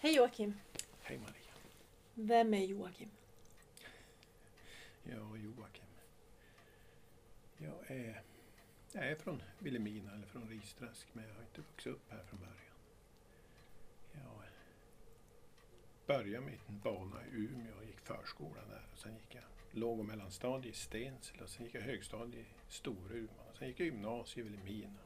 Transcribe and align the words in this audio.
Hej 0.00 0.16
Joakim! 0.16 0.54
Hej 1.02 1.18
Maria! 1.18 1.52
Vem 2.14 2.54
är 2.54 2.64
Joakim? 2.64 3.08
Ja, 5.02 5.36
Joakim. 5.36 5.84
Jag 7.56 7.90
är, 7.90 8.22
jag 8.92 9.08
är 9.08 9.14
från 9.14 9.42
Vilhelmina 9.58 10.12
eller 10.14 10.26
från 10.26 10.48
Risträsk 10.48 11.06
men 11.12 11.28
jag 11.28 11.34
har 11.34 11.42
inte 11.42 11.60
vuxit 11.60 11.92
upp 11.92 12.10
här 12.10 12.22
från 12.24 12.40
början. 12.40 12.74
Jag 14.12 14.42
började 16.06 16.46
min 16.46 16.80
bana 16.82 17.26
i 17.26 17.28
Umeå 17.30 17.76
och 17.76 17.84
gick 17.84 18.00
förskolan 18.00 18.68
där. 18.68 18.86
Och 18.92 18.98
sen 18.98 19.14
gick 19.14 19.34
jag 19.34 19.44
låg 19.70 19.98
och 19.98 20.04
mellanstadie 20.06 20.70
i 20.70 20.74
Stensele 20.74 21.42
och 21.42 21.50
sen 21.50 21.64
gick 21.64 21.74
jag 21.74 21.82
högstadie 21.82 22.40
i 22.40 22.46
Storuman. 22.68 23.46
Och 23.50 23.56
sen 23.56 23.68
gick 23.68 23.80
jag 23.80 23.86
gymnasiet 23.86 24.46
i 24.46 24.50
Vilhelmina. 24.50 25.00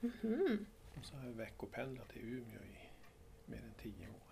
Mhm. 0.00 0.66
Och 0.98 1.04
så 1.04 1.16
har 1.16 1.26
jag 1.26 1.32
veckopendlat 1.32 2.08
till 2.08 2.22
Umeå 2.22 2.62
i 2.62 2.78
mer 3.46 3.58
än 3.58 3.74
tio 3.82 4.08
år. 4.08 4.23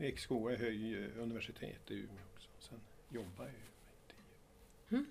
Gick 0.00 0.18
skola 0.18 0.54
i 0.54 0.56
höj, 0.56 1.06
universitet 1.06 1.90
i 1.90 1.94
Umeå 1.94 2.24
också. 2.34 2.48
Sen 2.58 2.80
jobbade 3.08 3.48
jag 3.48 3.58
i 3.58 3.62
Umeå. 3.62 5.00
Mm. 5.00 5.10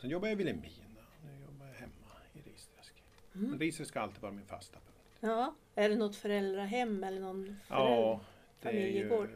Sen 0.00 0.10
jobbade 0.10 0.30
jag 0.30 0.40
i 0.40 0.44
Vilhelmina. 0.44 1.04
Nu 1.24 1.44
jobbar 1.44 1.66
jag 1.66 1.74
hemma 1.74 2.12
i 2.32 2.50
Risträsk. 2.50 3.02
Mm. 3.34 3.58
Risträsk 3.58 3.94
har 3.94 4.02
alltid 4.02 4.22
varit 4.22 4.34
min 4.34 4.46
fasta 4.46 4.78
punkt. 4.78 5.18
Ja, 5.20 5.54
är 5.74 5.88
det 5.88 5.96
något 5.96 6.16
föräldrahem 6.16 7.04
eller 7.04 7.20
någon 7.20 7.56
förälder? 7.64 7.90
Ja, 7.90 8.20
det 8.60 8.68
är 8.68 8.88
ju... 8.88 9.28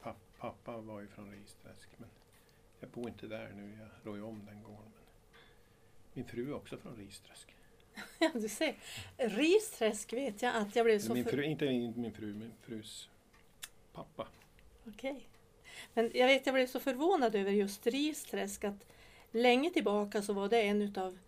Papp, 0.00 0.16
pappa 0.38 0.80
var 0.80 1.00
ju 1.00 1.08
från 1.08 1.30
Risträsk 1.30 1.88
men 1.96 2.08
jag 2.80 2.90
bor 2.90 3.08
inte 3.08 3.26
där 3.26 3.52
nu. 3.52 3.78
Jag 3.80 3.88
rår 4.02 4.16
ju 4.16 4.22
om 4.22 4.46
den 4.46 4.62
gården. 4.62 4.92
Men 4.94 5.04
min 6.12 6.24
fru 6.24 6.50
är 6.50 6.54
också 6.54 6.76
från 6.76 6.96
Risträsk. 6.96 7.56
Ja, 8.18 8.30
du 8.34 8.48
ser. 8.48 8.74
Risträsk 9.16 10.12
vet 10.12 10.42
jag 10.42 10.56
att 10.56 10.76
jag 10.76 10.86
blev 10.86 10.98
så... 10.98 11.14
Min 11.14 11.24
för- 11.24 11.30
fru, 11.30 11.42
inte 11.44 11.64
min 11.66 11.92
min 12.00 12.12
fru, 12.12 12.26
min 12.34 12.52
frus 12.62 13.08
pappa. 13.92 14.28
Okej. 14.88 15.28
Men 15.94 16.10
jag 16.14 16.26
vet, 16.26 16.46
jag 16.46 16.54
blev 16.54 16.66
så 16.66 16.80
förvånad 16.80 17.34
över 17.34 17.50
just 17.52 17.86
Risträsk 17.86 18.64
att 18.64 18.86
länge 19.30 19.70
tillbaka 19.70 20.22
så 20.22 20.32
var 20.32 20.48
det 20.48 20.62
en 20.62 20.94
av 20.98 21.18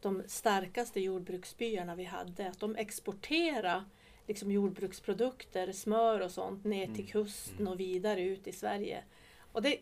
de 0.00 0.22
starkaste 0.26 1.00
jordbruksbyarna 1.00 1.94
vi 1.94 2.04
hade. 2.04 2.48
Att 2.48 2.60
de 2.60 2.76
exporterade 2.76 3.84
liksom 4.26 4.50
jordbruksprodukter, 4.52 5.72
smör 5.72 6.20
och 6.20 6.30
sånt 6.30 6.64
ner 6.64 6.84
till 6.86 6.94
Mm. 6.94 7.06
kusten 7.06 7.56
Mm. 7.60 7.72
och 7.72 7.80
vidare 7.80 8.22
ut 8.22 8.46
i 8.46 8.52
Sverige. 8.52 9.04
Och 9.52 9.62
det, 9.62 9.78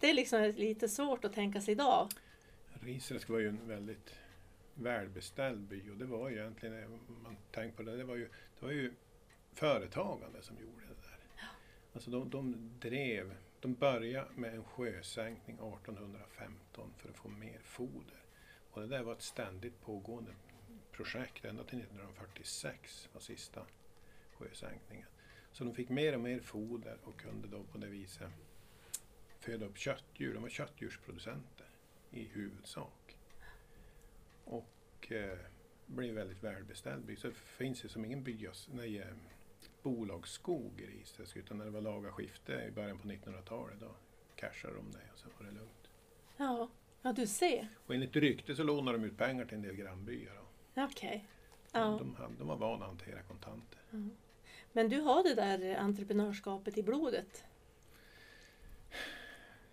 det 0.00 0.10
är 0.10 0.14
liksom 0.14 0.42
lite 0.56 0.88
svårt 0.88 1.24
att 1.24 1.32
tänka 1.34 1.60
sig 1.60 1.72
idag. 1.72 2.08
Risträsk 2.80 3.28
var 3.28 3.38
ju 3.38 3.48
en 3.48 3.68
väldigt 3.68 4.14
välbeställd 4.74 5.60
by 5.60 5.90
och 5.90 5.96
det 5.96 6.04
var 6.04 6.28
ju 6.28 6.36
egentligen, 6.36 6.84
om 6.84 7.22
man 7.22 7.36
tänker 7.50 7.76
på 7.76 7.82
det, 7.82 7.96
det 7.96 8.04
var 8.04 8.16
ju, 8.16 8.28
det 8.60 8.66
var 8.66 8.72
ju 8.72 8.92
företagande 9.52 10.42
som 10.42 10.56
gjorde 10.58 10.82
det 10.88 11.08
där. 11.08 11.18
Alltså 11.92 12.10
de, 12.10 12.30
de 12.30 12.70
drev, 12.80 13.36
de 13.60 13.74
började 13.74 14.30
med 14.34 14.54
en 14.54 14.64
sjösänkning 14.64 15.56
1815 15.56 16.92
för 16.96 17.08
att 17.08 17.16
få 17.16 17.28
mer 17.28 17.58
foder. 17.64 18.20
Och 18.70 18.80
det 18.80 18.86
där 18.86 19.02
var 19.02 19.12
ett 19.12 19.22
ständigt 19.22 19.80
pågående 19.80 20.32
projekt 20.92 21.44
ända 21.44 21.64
till 21.64 21.78
1946 21.78 23.08
var 23.12 23.20
sista 23.20 23.66
sjösänkningen. 24.32 25.06
Så 25.52 25.64
de 25.64 25.74
fick 25.74 25.88
mer 25.88 26.14
och 26.14 26.20
mer 26.20 26.40
foder 26.40 26.98
och 27.04 27.20
kunde 27.20 27.48
då 27.48 27.64
på 27.64 27.78
det 27.78 27.86
viset 27.86 28.30
föda 29.40 29.66
upp 29.66 29.78
köttdjur. 29.78 30.34
De 30.34 30.42
var 30.42 30.48
köttdjursproducenter 30.48 31.66
i 32.10 32.24
huvudsak. 32.24 32.99
Och 35.10 35.16
eh, 35.16 35.38
blev 35.86 36.14
väldigt 36.14 36.44
välbeställd 36.44 37.04
by. 37.04 37.16
Så 37.16 37.28
det 37.28 37.34
finns 37.34 37.84
ju 37.84 37.88
som 37.88 38.04
ingen 38.04 38.22
byas, 38.22 38.68
nej, 38.72 38.98
eh, 38.98 39.06
bolagsskog 39.82 40.80
i 40.80 40.86
Risträsk 40.86 41.36
utan 41.36 41.58
när 41.58 41.64
det 41.64 41.70
var 41.70 41.80
laga 41.80 42.12
skifte 42.12 42.52
i 42.52 42.70
början 42.70 42.98
på 42.98 43.08
1900-talet 43.08 43.80
då 43.80 43.94
cashade 44.34 44.74
de 44.74 44.90
det 44.90 45.12
och 45.12 45.18
sen 45.18 45.30
var 45.38 45.46
det 45.46 45.52
lugnt. 45.52 45.90
Ja, 46.36 46.68
ja 47.02 47.12
du 47.12 47.26
ser. 47.26 47.68
Och 47.86 47.94
enligt 47.94 48.16
rykte 48.16 48.54
så 48.54 48.62
lånade 48.62 48.98
de 48.98 49.04
ut 49.04 49.18
pengar 49.18 49.44
till 49.44 49.56
en 49.56 49.62
del 49.62 49.76
grannbyar. 49.76 50.40
Okej. 50.76 51.26
Ja. 51.72 51.80
de, 51.80 52.16
de 52.38 52.48
var 52.48 52.56
vana 52.56 52.84
att 52.84 52.90
hantera 52.90 53.22
kontanter. 53.22 53.78
Men 54.72 54.88
du 54.88 55.00
har 55.00 55.22
det 55.22 55.34
där 55.34 55.76
entreprenörskapet 55.76 56.78
i 56.78 56.82
blodet. 56.82 57.44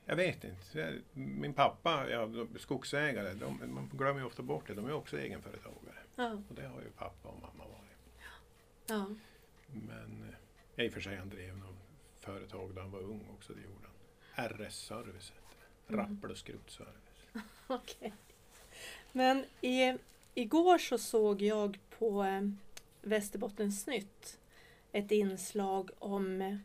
Jag 0.10 0.16
vet 0.16 0.44
inte. 0.44 1.00
Min 1.14 1.54
pappa, 1.54 2.10
ja, 2.10 2.30
skogsägare, 2.60 3.34
de, 3.34 3.74
man 3.74 3.90
glömmer 3.94 4.20
ju 4.20 4.26
ofta 4.26 4.42
bort 4.44 4.68
det. 4.68 4.74
De 4.74 4.86
är 4.86 4.94
också 4.94 5.20
egenföretagare. 5.20 5.98
Ja. 6.16 6.32
Och 6.50 6.56
det 6.56 6.68
har 6.68 6.82
ju 6.82 6.90
pappa 6.98 7.30
och 7.30 7.42
mamma 7.42 7.70
varit. 7.70 7.98
ja. 8.88 9.10
Men 9.68 10.24
eh, 10.30 10.36
ja, 10.76 10.84
i 10.84 10.90
och 10.90 10.94
för 10.94 11.02
sig 11.02 11.16
han 11.16 11.30
drev 11.30 11.58
någon 11.58 11.78
företag 12.20 12.72
då 12.76 12.82
han 12.82 12.92
var 12.92 13.00
ung 13.00 13.28
också. 13.38 13.54
Det 13.54 13.62
gjorde 13.62 13.88
han. 14.34 14.50
RS 14.50 14.76
Service 14.76 15.32
hette 15.32 15.56
det. 15.88 15.94
Mm. 15.94 16.06
Rappel 16.06 16.32
och 16.32 16.38
skrotservice. 16.38 17.28
Okej. 17.68 18.14
Men 19.12 19.46
i, 19.62 19.98
igår 20.34 20.78
så 20.78 20.98
såg 20.98 21.42
jag 21.42 21.80
på 22.00 22.24
eh, 22.24 22.42
Västerbottensnytt 23.02 24.40
ett 24.92 25.12
inslag 25.12 25.90
om 26.00 26.42
eh, 26.42 26.58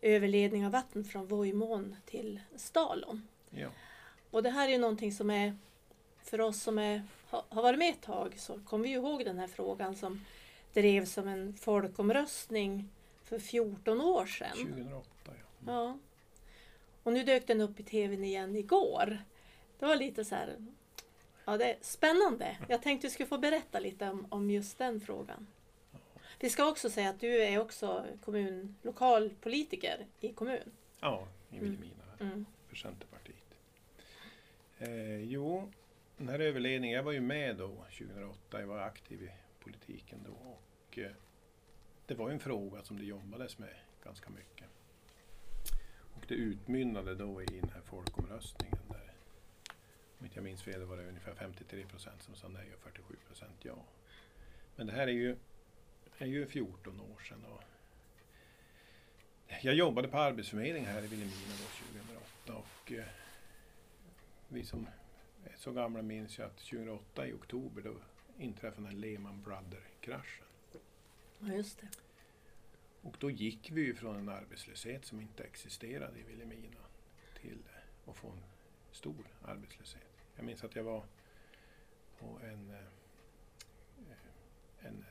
överledning 0.00 0.66
av 0.66 0.72
vatten 0.72 1.04
från 1.04 1.26
Vojmån 1.26 1.96
till 2.06 2.40
Stalon. 2.56 3.28
Ja. 3.50 3.68
Och 4.30 4.42
det 4.42 4.50
här 4.50 4.68
är 4.68 4.72
ju 4.72 4.78
någonting 4.78 5.12
som 5.12 5.30
är 5.30 5.56
för 6.22 6.40
oss 6.40 6.62
som 6.62 6.78
är, 6.78 7.02
har, 7.28 7.62
varit 7.62 7.78
med 7.78 7.90
ett 7.90 8.02
tag 8.02 8.34
så 8.38 8.60
kommer 8.66 8.84
vi 8.84 8.90
ihåg 8.90 9.24
den 9.24 9.38
här 9.38 9.46
frågan 9.46 9.96
som 9.96 10.24
drevs 10.72 11.12
som 11.12 11.28
en 11.28 11.54
folkomröstning 11.54 12.88
för 13.24 13.38
14 13.38 14.00
år 14.00 14.26
sedan. 14.26 14.56
2008 14.56 15.08
ja. 15.24 15.32
Mm. 15.32 15.74
Ja. 15.74 15.98
Och 17.02 17.12
nu 17.12 17.22
dök 17.24 17.46
den 17.46 17.60
upp 17.60 17.80
i 17.80 17.82
tvn 17.82 18.24
igen 18.24 18.56
igår. 18.56 19.18
Det 19.78 19.86
var 19.86 19.96
lite 19.96 20.24
så 20.24 20.34
här, 20.34 20.56
ja 21.44 21.56
det 21.56 21.72
är 21.72 21.76
spännande. 21.80 22.56
Jag 22.68 22.82
tänkte 22.82 23.06
du 23.06 23.10
skulle 23.10 23.26
få 23.28 23.38
berätta 23.38 23.80
lite 23.80 24.10
om, 24.10 24.26
om 24.28 24.50
just 24.50 24.78
den 24.78 25.00
frågan. 25.00 25.46
Vi 26.40 26.50
ska 26.50 26.68
också 26.70 26.90
säga 26.90 27.10
att 27.10 27.20
du 27.20 27.42
är 27.42 27.58
också 27.60 28.06
kommun, 28.24 28.76
lokalpolitiker 28.82 30.06
i 30.20 30.32
kommun. 30.32 30.70
Ja, 31.00 31.28
i 31.50 31.56
Mm. 31.56 31.70
Vilhelmina 31.70 32.04
Mm. 32.20 32.44
för 32.68 32.76
Centerpartiet. 32.76 33.36
Eh, 34.78 35.20
jo, 35.22 35.72
den 36.16 36.28
här 36.28 36.38
överledningen, 36.38 36.96
jag 36.96 37.02
var 37.02 37.12
ju 37.12 37.20
med 37.20 37.56
då 37.56 37.68
2008, 37.68 38.60
jag 38.60 38.66
var 38.66 38.78
aktiv 38.78 39.22
i 39.22 39.30
politiken 39.64 40.18
då 40.26 40.32
och 40.50 40.98
eh, 40.98 41.10
det 42.06 42.14
var 42.14 42.28
ju 42.28 42.32
en 42.34 42.40
fråga 42.40 42.82
som 42.82 42.98
det 42.98 43.04
jobbades 43.04 43.58
med 43.58 43.74
ganska 44.04 44.30
mycket. 44.30 44.66
Och 46.14 46.24
det 46.28 46.34
utmynnade 46.34 47.14
då 47.14 47.42
i 47.42 47.46
den 47.46 47.70
här 47.74 47.80
folkomröstningen 47.80 48.78
där, 48.88 49.12
om 50.18 50.24
inte 50.24 50.36
jag 50.36 50.44
minns 50.44 50.62
fel, 50.62 50.82
var 50.84 50.96
det 50.96 51.08
ungefär 51.08 51.34
53 51.34 51.84
procent 51.86 52.22
som 52.22 52.34
sa 52.34 52.48
nej 52.48 52.74
och 52.74 52.80
47 52.80 53.14
procent 53.26 53.56
ja. 53.62 53.74
Men 54.76 54.86
det 54.86 54.92
här 54.92 55.06
är 55.08 55.12
ju, 55.12 55.36
är 56.18 56.26
ju 56.26 56.46
14 56.46 57.00
år 57.00 57.20
sedan 57.28 57.44
och 57.44 57.62
jag 59.62 59.74
jobbade 59.74 60.08
på 60.08 60.18
Arbetsförmedlingen 60.18 60.90
här 60.90 61.04
i 61.04 61.06
Vilhelmina 61.06 61.52
då 61.58 61.94
2008 62.46 62.54
och 62.54 62.92
eh, 62.92 63.04
vi 64.48 64.64
som 64.64 64.86
är 65.44 65.54
så 65.56 65.72
gamla 65.72 66.02
minns 66.02 66.38
ju 66.38 66.42
att 66.42 66.56
2008 66.56 67.26
i 67.26 67.32
oktober 67.32 67.82
då 67.82 67.94
inträffade 68.38 68.86
den 68.86 69.00
Lehman 69.00 69.42
Brothers-kraschen. 69.42 70.46
Ja, 71.38 71.54
just 71.54 71.80
det. 71.80 71.88
Och 73.02 73.16
då 73.18 73.30
gick 73.30 73.70
vi 73.70 73.80
ju 73.80 73.94
från 73.94 74.16
en 74.16 74.28
arbetslöshet 74.28 75.04
som 75.04 75.20
inte 75.20 75.44
existerade 75.44 76.18
i 76.18 76.22
Vilhelmina 76.22 76.80
till 77.40 77.58
att 78.06 78.16
få 78.16 78.28
en 78.28 78.42
stor 78.92 79.26
arbetslöshet. 79.44 80.02
Jag 80.36 80.44
minns 80.44 80.64
att 80.64 80.76
jag 80.76 80.84
var 80.84 81.04
på 82.18 82.38
en, 82.44 82.70
eh, 82.70 82.76
en 82.76 82.97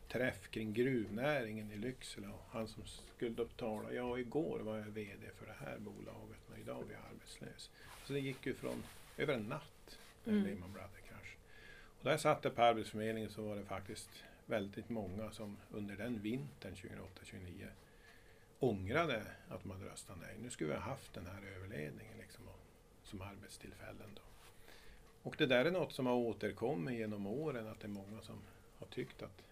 träff 0.07 0.49
kring 0.51 0.73
gruvnäringen 0.73 1.71
i 1.71 1.77
Lycksele 1.77 2.27
och 2.27 2.45
han 2.51 2.67
som 2.67 2.83
skulle 3.15 3.45
tala, 3.45 3.93
ja 3.93 4.19
igår 4.19 4.59
var 4.59 4.77
jag 4.77 4.85
VD 4.85 5.27
för 5.35 5.45
det 5.45 5.65
här 5.65 5.77
bolaget 5.77 6.39
men 6.49 6.61
idag 6.61 6.83
är 6.89 6.93
jag 6.93 7.01
arbetslös. 7.11 7.69
Så 8.05 8.13
det 8.13 8.19
gick 8.19 8.45
ju 8.45 8.53
från 8.53 8.83
över 9.17 9.33
en 9.33 9.43
natt, 9.43 9.99
Mm. 10.27 10.43
Lehman 10.43 10.73
Brothers-kraschen. 10.73 11.39
Och 11.99 12.03
där 12.03 12.17
satt 12.17 12.43
jag 12.43 12.55
på 12.55 12.61
Arbetsförmedlingen 12.61 13.29
så 13.29 13.41
var 13.41 13.55
det 13.55 13.65
faktiskt 13.65 14.09
väldigt 14.45 14.89
många 14.89 15.31
som 15.31 15.57
under 15.71 15.95
den 15.95 16.21
vintern 16.21 16.75
2008-2009 16.75 17.67
ångrade 18.59 19.23
att 19.49 19.63
de 19.63 19.71
hade 19.71 19.85
röstat 19.85 20.17
nej. 20.21 20.35
Nu 20.41 20.49
skulle 20.49 20.69
vi 20.69 20.75
ha 20.75 20.81
haft 20.81 21.13
den 21.13 21.25
här 21.25 21.41
överledningen 21.55 22.17
liksom, 22.17 22.43
som 23.03 23.21
arbetstillfällen. 23.21 24.09
Då. 24.15 24.21
Och 25.23 25.35
det 25.37 25.45
där 25.45 25.65
är 25.65 25.71
något 25.71 25.93
som 25.93 26.05
har 26.05 26.15
återkommit 26.15 26.99
genom 26.99 27.27
åren, 27.27 27.67
att 27.67 27.79
det 27.79 27.87
är 27.87 27.89
många 27.89 28.21
som 28.21 28.35
har 28.79 28.87
tyckt 28.87 29.21
att 29.21 29.43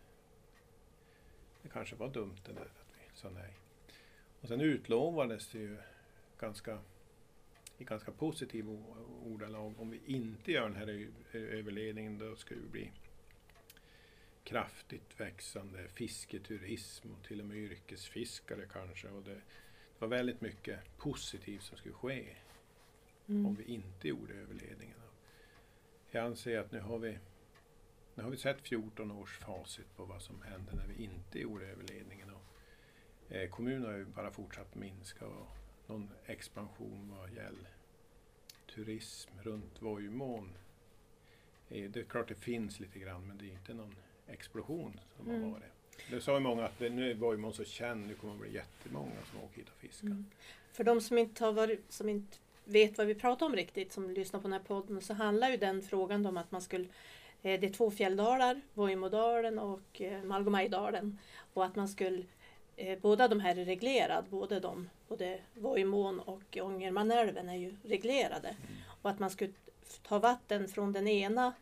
det 1.65 1.69
kanske 1.71 1.95
var 1.95 2.09
dumt 2.09 2.35
det 2.45 2.53
där 2.53 2.61
att 2.61 2.93
vi 2.97 3.17
sa 3.19 3.29
nej. 3.29 3.53
Och 4.41 4.47
sen 4.47 4.61
utlovades 4.61 5.47
det 5.47 5.59
ju 5.59 5.77
ganska, 6.39 6.79
i 7.77 7.83
ganska 7.83 8.11
positiv 8.11 8.69
o- 8.69 8.95
ordalag, 9.25 9.73
om 9.79 9.89
vi 9.89 9.99
inte 10.05 10.51
gör 10.51 10.69
den 10.69 10.75
här 10.75 11.07
överledningen 11.33 12.17
då 12.17 12.35
ska 12.35 12.55
vi 12.55 12.61
bli 12.61 12.91
kraftigt 14.43 15.19
växande 15.19 15.87
fisketurism 15.87 17.11
och 17.11 17.23
till 17.27 17.39
och 17.39 17.45
med 17.45 17.57
yrkesfiskare 17.57 18.65
kanske. 18.73 19.07
Och 19.09 19.23
det, 19.23 19.33
det 19.33 19.41
var 19.99 20.07
väldigt 20.07 20.41
mycket 20.41 20.97
positivt 20.97 21.63
som 21.63 21.77
skulle 21.77 21.93
ske 21.95 22.25
Mm. 23.27 23.45
om 23.45 23.55
vi 23.55 23.63
inte 23.63 24.07
gjorde 24.07 24.33
överledningen. 24.33 24.97
Jag 26.11 26.25
anser 26.25 26.59
att 26.59 26.71
nu 26.71 26.79
har 26.79 26.97
vi 26.99 27.17
nu 28.15 28.23
har 28.23 28.29
vi 28.29 28.37
sett 28.37 28.61
14 28.61 29.11
års 29.11 29.37
facit 29.37 29.95
på 29.97 30.05
vad 30.05 30.21
som 30.21 30.41
hände 30.41 30.71
när 30.75 30.87
vi 30.87 31.03
inte 31.03 31.39
gjorde 31.39 31.65
överledningen. 31.65 32.29
Och, 32.29 33.35
eh, 33.35 33.49
kommunen 33.49 33.85
har 33.85 33.97
ju 33.97 34.05
bara 34.05 34.31
fortsatt 34.31 34.75
minska 34.75 35.25
och 35.25 35.47
någon 35.87 36.09
expansion 36.25 37.13
vad 37.19 37.29
gäller 37.29 37.69
turism 38.75 39.31
runt 39.43 39.81
Vojmån. 39.81 40.49
Eh, 41.69 41.89
det 41.89 41.99
är 41.99 42.03
klart 42.03 42.27
det 42.27 42.35
finns 42.35 42.79
lite 42.79 42.99
grann 42.99 43.27
men 43.27 43.37
det 43.37 43.45
är 43.45 43.51
inte 43.51 43.73
någon 43.73 43.95
explosion 44.27 44.99
som 45.17 45.29
Mm. 45.29 45.43
har 45.43 45.49
varit. 45.49 45.71
Det 46.09 46.21
sa 46.21 46.33
ju 46.33 46.39
många 46.39 46.65
att 46.65 46.79
nu 46.79 47.11
är 47.11 47.15
Vojmån 47.15 47.53
så 47.53 47.63
känd, 47.63 48.07
nu 48.07 48.13
kommer 48.15 48.33
det 48.33 48.39
bli 48.39 48.53
jättemånga 48.53 49.25
som 49.31 49.39
åker 49.43 49.55
hit 49.57 49.69
och 49.69 49.75
fiskar. 49.79 50.07
Mm. 50.07 50.25
För 50.71 50.83
de 50.83 51.01
som 51.01 51.17
inte, 51.17 51.45
har 51.45 51.53
varit, 51.53 51.91
som 51.91 52.09
inte 52.09 52.37
vet 52.65 52.97
vad 52.97 53.07
vi 53.07 53.15
pratar 53.15 53.45
om 53.45 53.55
riktigt, 53.55 53.91
som 53.91 54.09
lyssnar 54.09 54.39
på 54.39 54.43
den 54.47 54.53
här 54.53 54.59
podden, 54.67 55.01
så 55.01 55.13
handlar 55.13 55.49
ju 55.49 55.57
den 55.57 55.81
frågan 55.81 56.25
om 56.25 56.37
att 56.37 56.51
man 56.51 56.61
skulle 56.61 56.87
det 57.49 57.67
är 57.67 57.73
två 57.73 57.91
fjälldalar, 57.91 58.61
Vojmådalen 58.73 59.59
och 59.59 60.01
eh, 60.01 60.23
Malgomajdalen. 60.23 61.19
Och 61.53 61.65
att 61.65 61.75
man 61.75 61.87
skulle, 61.87 62.23
eh, 62.75 62.99
båda 62.99 63.27
de 63.27 63.39
här 63.39 63.57
är 63.57 63.65
reglerade, 63.65 64.27
både, 64.29 64.59
de, 64.59 64.89
både 65.07 65.39
Vojmån 65.53 66.19
och 66.19 66.57
Ångermanälven 66.61 67.49
är 67.49 67.55
ju 67.55 67.75
reglerade. 67.83 68.47
Mm. 68.47 68.59
Och 69.01 69.09
att 69.09 69.19
man 69.19 69.29
skulle 69.29 69.53
ta 70.03 70.19
vatten 70.19 70.67
från 70.67 70.93
den 70.93 71.07
ena 71.07 71.53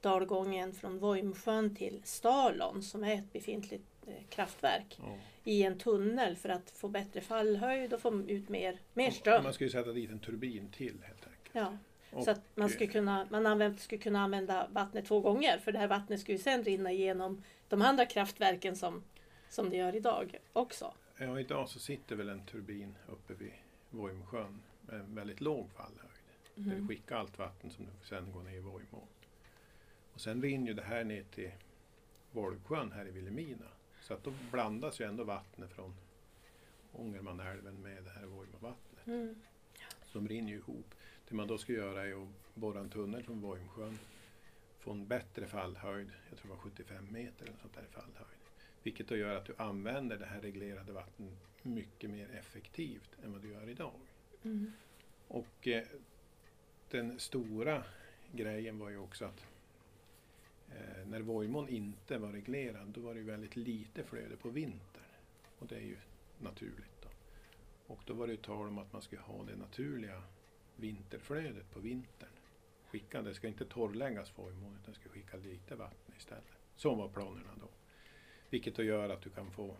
dalgången 0.00 0.72
från 0.72 0.98
Vojmsjön 0.98 1.76
till 1.76 2.00
Stalon 2.04 2.82
som 2.82 3.04
är 3.04 3.14
ett 3.14 3.32
befintligt 3.32 3.84
eh, 4.06 4.12
kraftverk 4.28 4.98
Ja. 4.98 5.16
i 5.44 5.62
en 5.62 5.78
tunnel 5.78 6.36
för 6.36 6.48
att 6.48 6.70
få 6.70 6.88
bättre 6.88 7.20
fallhöjd 7.20 7.92
och 7.92 8.00
få 8.00 8.22
ut 8.28 8.48
mer, 8.48 8.78
mer 8.92 9.10
ström. 9.10 9.44
Man 9.44 9.52
ska 9.52 9.64
ju 9.64 9.70
sätta 9.70 9.92
dit 9.92 10.10
en 10.10 10.18
turbin 10.18 10.70
till 10.70 10.98
helt 11.02 11.26
enkelt. 11.26 11.50
Ja, 11.52 11.78
Och, 12.14 12.24
så 12.24 12.30
att 12.30 12.40
man 12.54 12.68
skulle 12.68 12.90
kunna, 12.92 13.26
man 13.30 13.46
använt, 13.46 13.80
skulle 13.80 14.02
kunna 14.02 14.20
använda 14.22 14.68
vattnet 14.72 15.06
två 15.06 15.20
gånger 15.20 15.58
för 15.58 15.72
det 15.72 15.78
här 15.78 15.88
vattnet 15.88 16.20
skulle 16.20 16.38
sen 16.38 16.64
rinna 16.64 16.92
igenom 16.92 17.42
de 17.68 17.82
andra 17.82 18.06
kraftverken 18.06 18.76
som, 18.76 19.02
som 19.48 19.70
det 19.70 19.76
gör 19.76 19.94
idag 19.96 20.38
också. 20.52 20.94
ja, 21.18 21.40
idag 21.40 21.68
så 21.68 21.78
sitter 21.78 22.16
väl 22.16 22.28
en 22.28 22.46
turbin 22.46 22.94
uppe 23.08 23.34
vid 23.34 23.52
Vojmsjön 23.90 24.60
med 24.80 25.00
en 25.00 25.14
väldigt 25.14 25.40
låg 25.40 25.70
fallhöjd. 25.70 25.98
Där 26.54 26.62
Mm. 26.72 26.80
du 26.80 26.88
skickar 26.88 27.16
allt 27.16 27.38
vatten 27.38 27.70
som 27.70 27.86
sen 28.04 28.32
går 28.32 28.42
ner 28.42 28.56
i 28.56 28.60
Vojmån. 28.60 29.06
Och 30.14 30.20
sen 30.20 30.42
rinner 30.42 30.66
ju 30.66 30.74
det 30.74 30.82
här 30.82 31.04
ner 31.04 31.24
till 31.34 31.50
Volgsjön 32.32 32.92
här 32.92 33.08
i 33.08 33.10
Vilhelmina. 33.10 33.66
Så 34.00 34.14
att 34.14 34.24
då 34.24 34.32
blandas 34.52 35.00
ju 35.00 35.04
ändå 35.08 35.24
vattnet 35.24 35.72
från 35.72 35.94
Ångermanälven 36.92 37.82
med 37.82 38.04
det 38.04 38.10
här 38.10 38.26
Vojmåvattnet. 38.26 39.06
Mm. 39.06 39.34
Så 40.06 40.18
de 40.18 40.28
rinner 40.28 40.48
ju 40.50 40.56
ihop. 40.56 40.94
Det 41.28 41.34
man 41.34 41.48
då 41.48 41.58
ska 41.58 41.72
göra 41.72 42.06
är 42.06 42.22
att 42.22 42.54
borra 42.54 42.80
en 42.80 42.90
tunnel 42.90 43.22
från 43.22 43.40
Vojmsjön, 43.40 43.98
få 44.78 44.90
en 44.90 45.06
bättre 45.06 45.46
fallhöjd, 45.46 46.10
jag 46.28 46.38
tror 46.38 46.50
det 46.50 46.56
var 46.56 46.62
75 46.62 47.12
meter 47.12 47.46
eller 47.46 47.58
sånt 47.58 47.74
där 47.74 47.86
fallhöjd. 47.90 48.38
Vilket 48.82 49.08
då 49.08 49.16
gör 49.16 49.36
att 49.36 49.44
du 49.44 49.54
använder 49.56 50.18
det 50.18 50.26
här 50.26 50.40
reglerade 50.40 50.92
vattnet 50.92 51.32
mycket 51.62 52.10
mer 52.10 52.30
effektivt 52.30 53.10
än 53.24 53.32
vad 53.32 53.42
du 53.42 53.48
gör 53.48 53.68
idag. 53.68 54.00
Mm. 54.42 54.72
Och 55.28 55.68
eh, 55.68 55.84
den 56.90 57.18
stora 57.18 57.84
grejen 58.32 58.78
var 58.78 58.90
ju 58.90 58.98
också 58.98 59.24
att 59.24 59.44
eh, 60.70 61.06
när 61.06 61.20
Vojmån 61.20 61.68
inte 61.68 62.18
var 62.18 62.32
reglerad 62.32 62.88
då 62.88 63.00
var 63.00 63.14
det 63.14 63.20
ju 63.20 63.26
väldigt 63.26 63.56
lite 63.56 64.04
flöde 64.04 64.36
på 64.36 64.48
vintern. 64.48 65.02
Och 65.58 65.66
det 65.66 65.76
är 65.76 65.80
ju 65.80 65.96
naturligt. 66.38 67.02
Då. 67.02 67.08
Och 67.86 68.00
då 68.06 68.14
var 68.14 68.26
det 68.26 68.32
ju 68.32 68.38
tal 68.38 68.68
om 68.68 68.78
att 68.78 68.92
man 68.92 69.02
skulle 69.02 69.22
ha 69.22 69.44
det 69.44 69.56
naturliga 69.56 70.22
vinterflödet 70.76 71.70
på 71.72 71.80
vintern. 71.80 72.28
Skicka, 72.90 73.22
det 73.22 73.34
ska 73.34 73.48
inte 73.48 73.64
torrläggas 73.64 74.32
Vojmån 74.38 74.78
utan 74.82 74.94
det 74.94 75.00
ska 75.00 75.08
skicka 75.08 75.36
lite 75.36 75.74
vatten 75.74 76.14
istället. 76.18 76.44
Så 76.76 76.94
var 76.94 77.08
planerna 77.08 77.50
då. 77.60 77.68
Vilket 78.50 78.76
då 78.76 78.82
gör 78.82 79.08
att 79.08 79.22
du 79.22 79.30
kan 79.30 79.50
få 79.50 79.76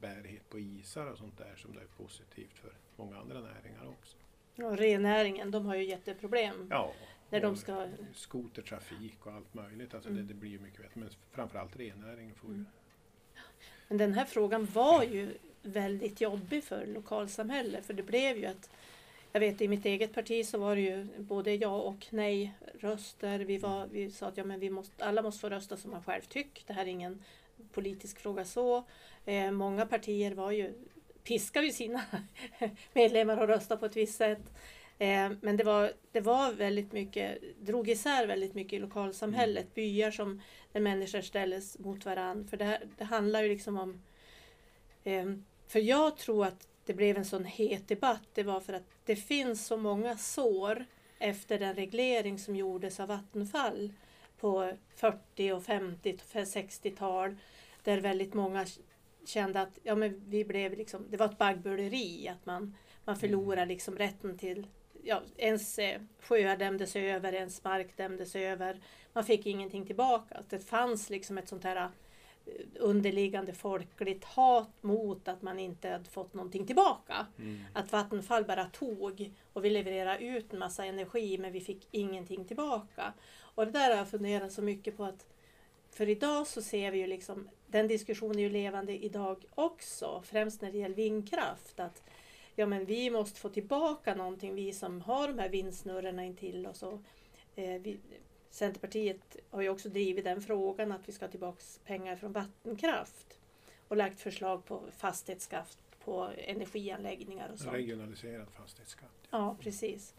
bärighet 0.00 0.50
på 0.50 0.58
isar 0.58 1.06
och 1.06 1.18
sånt 1.18 1.38
där 1.38 1.54
som 1.56 1.74
det 1.74 1.80
är 1.80 1.86
positivt 2.04 2.58
för 2.58 2.72
många 2.96 3.18
andra 3.18 3.40
näringar 3.40 3.86
också. 3.88 4.16
Och 4.56 4.76
rennäringen, 4.78 5.50
de 5.50 5.66
har 5.66 5.74
ju 5.74 5.84
jätteproblem. 5.84 6.66
Ja, 6.70 6.92
När 7.30 7.40
de 7.40 7.56
ska- 7.56 7.88
skotertrafik 8.14 9.26
och 9.26 9.32
allt 9.32 9.54
möjligt. 9.54 9.94
Alltså 9.94 10.10
Mm. 10.10 10.26
det, 10.26 10.34
det 10.34 10.40
blir 10.40 10.50
ju 10.50 10.58
mycket 10.60 10.80
bättre. 10.82 11.00
Men 11.00 11.10
framförallt 11.30 11.76
rennäringen 11.76 12.34
får 12.34 12.50
ju... 12.50 12.54
Mm. 12.54 12.66
Men 13.88 13.98
den 13.98 14.12
här 14.12 14.24
frågan 14.24 14.66
var 14.66 15.02
ju 15.02 15.34
väldigt 15.62 16.20
jobbig 16.20 16.64
för 16.64 16.86
lokalsamhället 16.86 17.84
för 17.86 17.94
det 17.94 18.02
blev 18.02 18.36
ju 18.36 18.46
att 18.46 18.70
jag 19.32 19.40
vet 19.40 19.60
i 19.60 19.68
mitt 19.68 19.84
eget 19.84 20.14
parti 20.14 20.46
så 20.46 20.58
var 20.58 20.76
det 20.76 20.82
ju 20.82 21.06
både 21.18 21.54
ja 21.54 21.76
och 21.76 22.06
nej 22.10 22.54
röster. 22.80 23.38
Vi, 23.38 23.58
var, 23.58 23.86
vi 23.86 24.10
sa 24.10 24.26
att 24.26 24.36
ja, 24.36 24.44
men 24.44 24.60
vi 24.60 24.70
måste, 24.70 25.04
alla 25.04 25.22
måste 25.22 25.40
få 25.40 25.48
rösta 25.48 25.76
som 25.76 25.90
man 25.90 26.02
själv 26.02 26.22
tycker. 26.22 26.62
Det 26.66 26.72
här 26.72 26.82
är 26.82 26.86
ingen 26.86 27.22
politisk 27.72 28.18
fråga 28.18 28.44
så. 28.44 28.84
Eh, 29.24 29.50
många 29.50 29.86
partier 29.86 30.34
var 30.34 30.50
ju 30.50 30.72
piskade 31.24 31.66
ju 31.66 31.72
sina 31.72 32.02
medlemmar 32.92 33.36
att 33.36 33.48
rösta 33.48 33.76
på 33.76 33.86
ett 33.86 33.96
visst 33.96 34.18
sätt. 34.18 34.52
Eh, 34.98 35.30
men 35.40 35.56
det 35.56 35.64
var, 35.64 35.92
det 36.12 36.20
var 36.20 36.52
väldigt 36.52 36.92
mycket, 36.92 37.38
drog 37.60 37.88
isär 37.88 38.26
väldigt 38.26 38.54
mycket 38.54 38.72
i 38.72 38.78
lokalsamhället. 38.78 39.74
Byar 39.74 40.10
som 40.10 40.42
där 40.72 40.80
människor 40.80 41.20
ställdes 41.20 41.78
mot 41.78 42.04
varandra. 42.04 42.48
För 42.48 42.56
det, 42.56 42.64
här, 42.64 42.82
det 42.98 43.04
handlar 43.04 43.42
ju 43.42 43.48
liksom 43.48 43.78
om... 43.78 44.02
Eh, 45.04 45.26
för 45.68 45.78
jag 45.78 46.16
tror 46.16 46.46
att 46.46 46.69
det 46.90 46.94
blev 46.94 47.16
en 47.16 47.24
sån 47.24 47.44
het 47.44 47.88
debatt. 47.88 48.28
Det 48.34 48.42
var 48.42 48.60
för 48.60 48.72
att 48.72 48.82
det 49.04 49.16
finns 49.16 49.66
så 49.66 49.76
många 49.76 50.16
sår 50.16 50.84
efter 51.18 51.58
den 51.58 51.74
reglering 51.74 52.38
som 52.38 52.56
gjordes 52.56 53.00
av 53.00 53.08
Vattenfall 53.08 53.92
på 54.40 54.72
40 54.96 55.52
och 55.52 55.64
50 55.64 56.14
och 56.14 56.20
60-tal. 56.40 57.36
Där 57.82 58.00
väldigt 58.00 58.34
många 58.34 58.66
kände 59.24 59.60
att 59.60 59.78
ja, 59.82 59.94
men 59.94 60.22
vi 60.28 60.44
blev 60.44 60.76
liksom, 60.76 61.06
det 61.10 61.16
var 61.16 61.26
ett 61.26 61.38
baggböleri. 61.38 62.28
Att 62.28 62.46
man, 62.46 62.76
man 63.04 63.16
förlorade 63.16 63.66
liksom 63.66 63.96
rätten 63.96 64.38
till 64.38 64.66
ja, 65.02 65.22
ens 65.36 65.78
eh, 65.78 66.00
sjöar 66.20 66.56
dämdes 66.56 66.96
över, 66.96 67.32
ens 67.32 67.64
mark 67.64 67.96
dämdes 67.96 68.36
över. 68.36 68.80
Man 69.12 69.24
fick 69.24 69.46
ingenting 69.46 69.86
tillbaka. 69.86 70.42
Det 70.48 70.58
fanns 70.58 71.10
liksom 71.10 71.38
ett 71.38 71.48
sånt 71.48 71.64
här 71.64 71.88
underliggande 72.78 73.52
folkligt 73.52 74.24
hat 74.24 74.72
mot 74.80 75.28
att 75.28 75.42
man 75.42 75.58
inte 75.58 75.88
hade 75.88 76.10
fått 76.10 76.34
någonting 76.34 76.66
tillbaka. 76.66 77.26
Mm. 77.38 77.60
Att 77.72 77.92
Vattenfall 77.92 78.44
bara 78.44 78.64
tog 78.64 79.32
och 79.52 79.64
vi 79.64 79.70
levererade 79.70 80.24
ut 80.24 80.52
en 80.52 80.58
massa 80.58 80.84
energi 80.84 81.38
men 81.38 81.52
vi 81.52 81.60
fick 81.60 81.88
ingenting 81.90 82.44
tillbaka. 82.44 83.12
Och 83.54 83.66
det 83.66 83.72
där 83.72 83.90
har 83.90 83.96
jag 83.96 84.10
funderat 84.10 84.52
så 84.52 84.62
mycket 84.62 84.96
på 84.96 85.04
att 85.04 85.26
för 85.90 86.08
idag 86.08 86.46
så 86.46 86.62
ser 86.62 86.90
vi 86.90 86.98
ju 86.98 87.06
liksom, 87.06 87.48
den 87.66 87.88
diskussionen 87.88 88.38
är 88.38 88.42
ju 88.42 88.50
levande 88.50 89.04
idag 89.04 89.44
också, 89.54 90.22
främst 90.24 90.62
när 90.62 90.72
det 90.72 90.78
gäller 90.78 90.94
vindkraft. 90.94 91.80
Att 91.80 92.02
ja 92.54 92.66
men 92.66 92.84
vi 92.84 93.10
måste 93.10 93.40
få 93.40 93.48
tillbaka 93.48 94.14
någonting, 94.14 94.54
vi 94.54 94.72
som 94.72 95.00
har 95.00 95.28
de 95.28 95.38
här 95.38 95.48
vindsnurrorna 95.48 96.24
intill 96.24 96.66
oss. 96.66 96.82
Och, 96.82 97.00
eh, 97.56 97.80
vi, 97.80 97.98
Centerpartiet 98.50 99.36
har 99.50 99.62
ju 99.62 99.68
också 99.68 99.88
drivit 99.88 100.24
den 100.24 100.42
frågan 100.42 100.92
att 100.92 101.08
vi 101.08 101.12
ska 101.12 101.24
ha 101.24 101.30
tillbaka 101.30 101.62
pengar 101.84 102.16
från 102.16 102.32
vattenkraft. 102.32 103.38
Och 103.88 103.96
lagt 103.96 104.20
förslag 104.20 104.64
på 104.64 104.82
fastighetsskatt 104.96 105.78
på 106.04 106.30
energianläggningar 106.36 107.48
och 107.52 107.58
sånt. 107.58 107.72
Regionaliserad 107.72 108.48
fastighetsskatt. 108.50 109.28
Ja, 109.30 109.56
precis. 109.60 110.14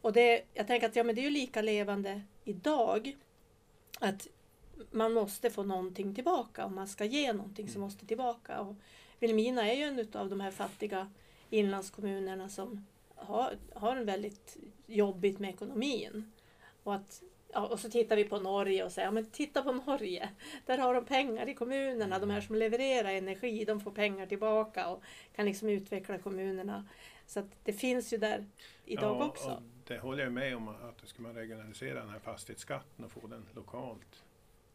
Och 0.00 0.12
det, 0.12 0.42
jag 0.54 0.66
tänker 0.66 0.88
att 0.88 0.96
ja, 0.96 1.04
men 1.04 1.14
det 1.14 1.20
är 1.20 1.22
ju 1.24 1.30
lika 1.30 1.62
levande 1.62 2.22
idag. 2.44 3.16
Att 4.00 4.28
man 4.90 5.12
måste 5.12 5.50
få 5.50 5.62
någonting 5.62 6.14
tillbaka. 6.14 6.64
Om 6.64 6.74
man 6.74 6.88
ska 6.88 7.04
ge 7.04 7.32
någonting 7.32 7.68
så 7.68 7.74
Mm. 7.74 7.80
måste 7.80 8.06
tillbaka. 8.06 8.60
Och 8.60 8.74
Vilhelmina 9.20 9.68
är 9.70 9.74
ju 9.74 9.82
en 9.82 10.08
av 10.12 10.28
de 10.28 10.40
här 10.40 10.50
fattiga 10.50 11.10
inlandskommunerna 11.50 12.48
som 12.48 12.86
har, 13.14 13.56
har 13.74 13.96
en 13.96 14.06
väldigt 14.06 14.56
jobbigt 14.86 15.38
med 15.38 15.50
ekonomin. 15.50 16.32
Och, 16.82 16.94
att, 16.94 17.22
ja, 17.52 17.66
och 17.66 17.80
så 17.80 17.90
tittar 17.90 18.16
vi 18.16 18.24
på 18.24 18.38
Norge 18.40 18.84
och 18.84 18.92
säger, 18.92 19.08
ja, 19.08 19.12
men 19.12 19.30
titta 19.30 19.62
på 19.62 19.72
Norge. 19.72 20.28
Där 20.66 20.78
har 20.78 20.94
de 20.94 21.04
pengar 21.04 21.48
i 21.48 21.54
kommunerna. 21.54 22.18
De 22.18 22.30
här 22.30 22.40
som 22.40 22.56
levererar 22.56 23.08
energi, 23.08 23.64
de 23.64 23.80
får 23.80 23.90
pengar 23.90 24.26
tillbaka 24.26 24.88
och 24.88 25.02
kan 25.36 25.46
liksom 25.46 25.68
utveckla 25.68 26.18
kommunerna. 26.18 26.88
Så 27.26 27.40
att 27.40 27.46
det 27.64 27.72
finns 27.72 28.12
ju 28.12 28.16
där 28.16 28.46
idag 28.84 29.16
ja, 29.20 29.26
också. 29.26 29.62
Det 29.86 29.98
håller 29.98 30.22
jag 30.22 30.32
med 30.32 30.56
om 30.56 30.68
att 30.68 31.08
ska 31.08 31.22
man 31.22 31.34
regionalisera 31.34 32.00
den 32.00 32.10
här 32.10 32.18
fastighetsskatten 32.18 33.04
och 33.04 33.12
få 33.12 33.26
den 33.26 33.46
lokalt. 33.54 34.24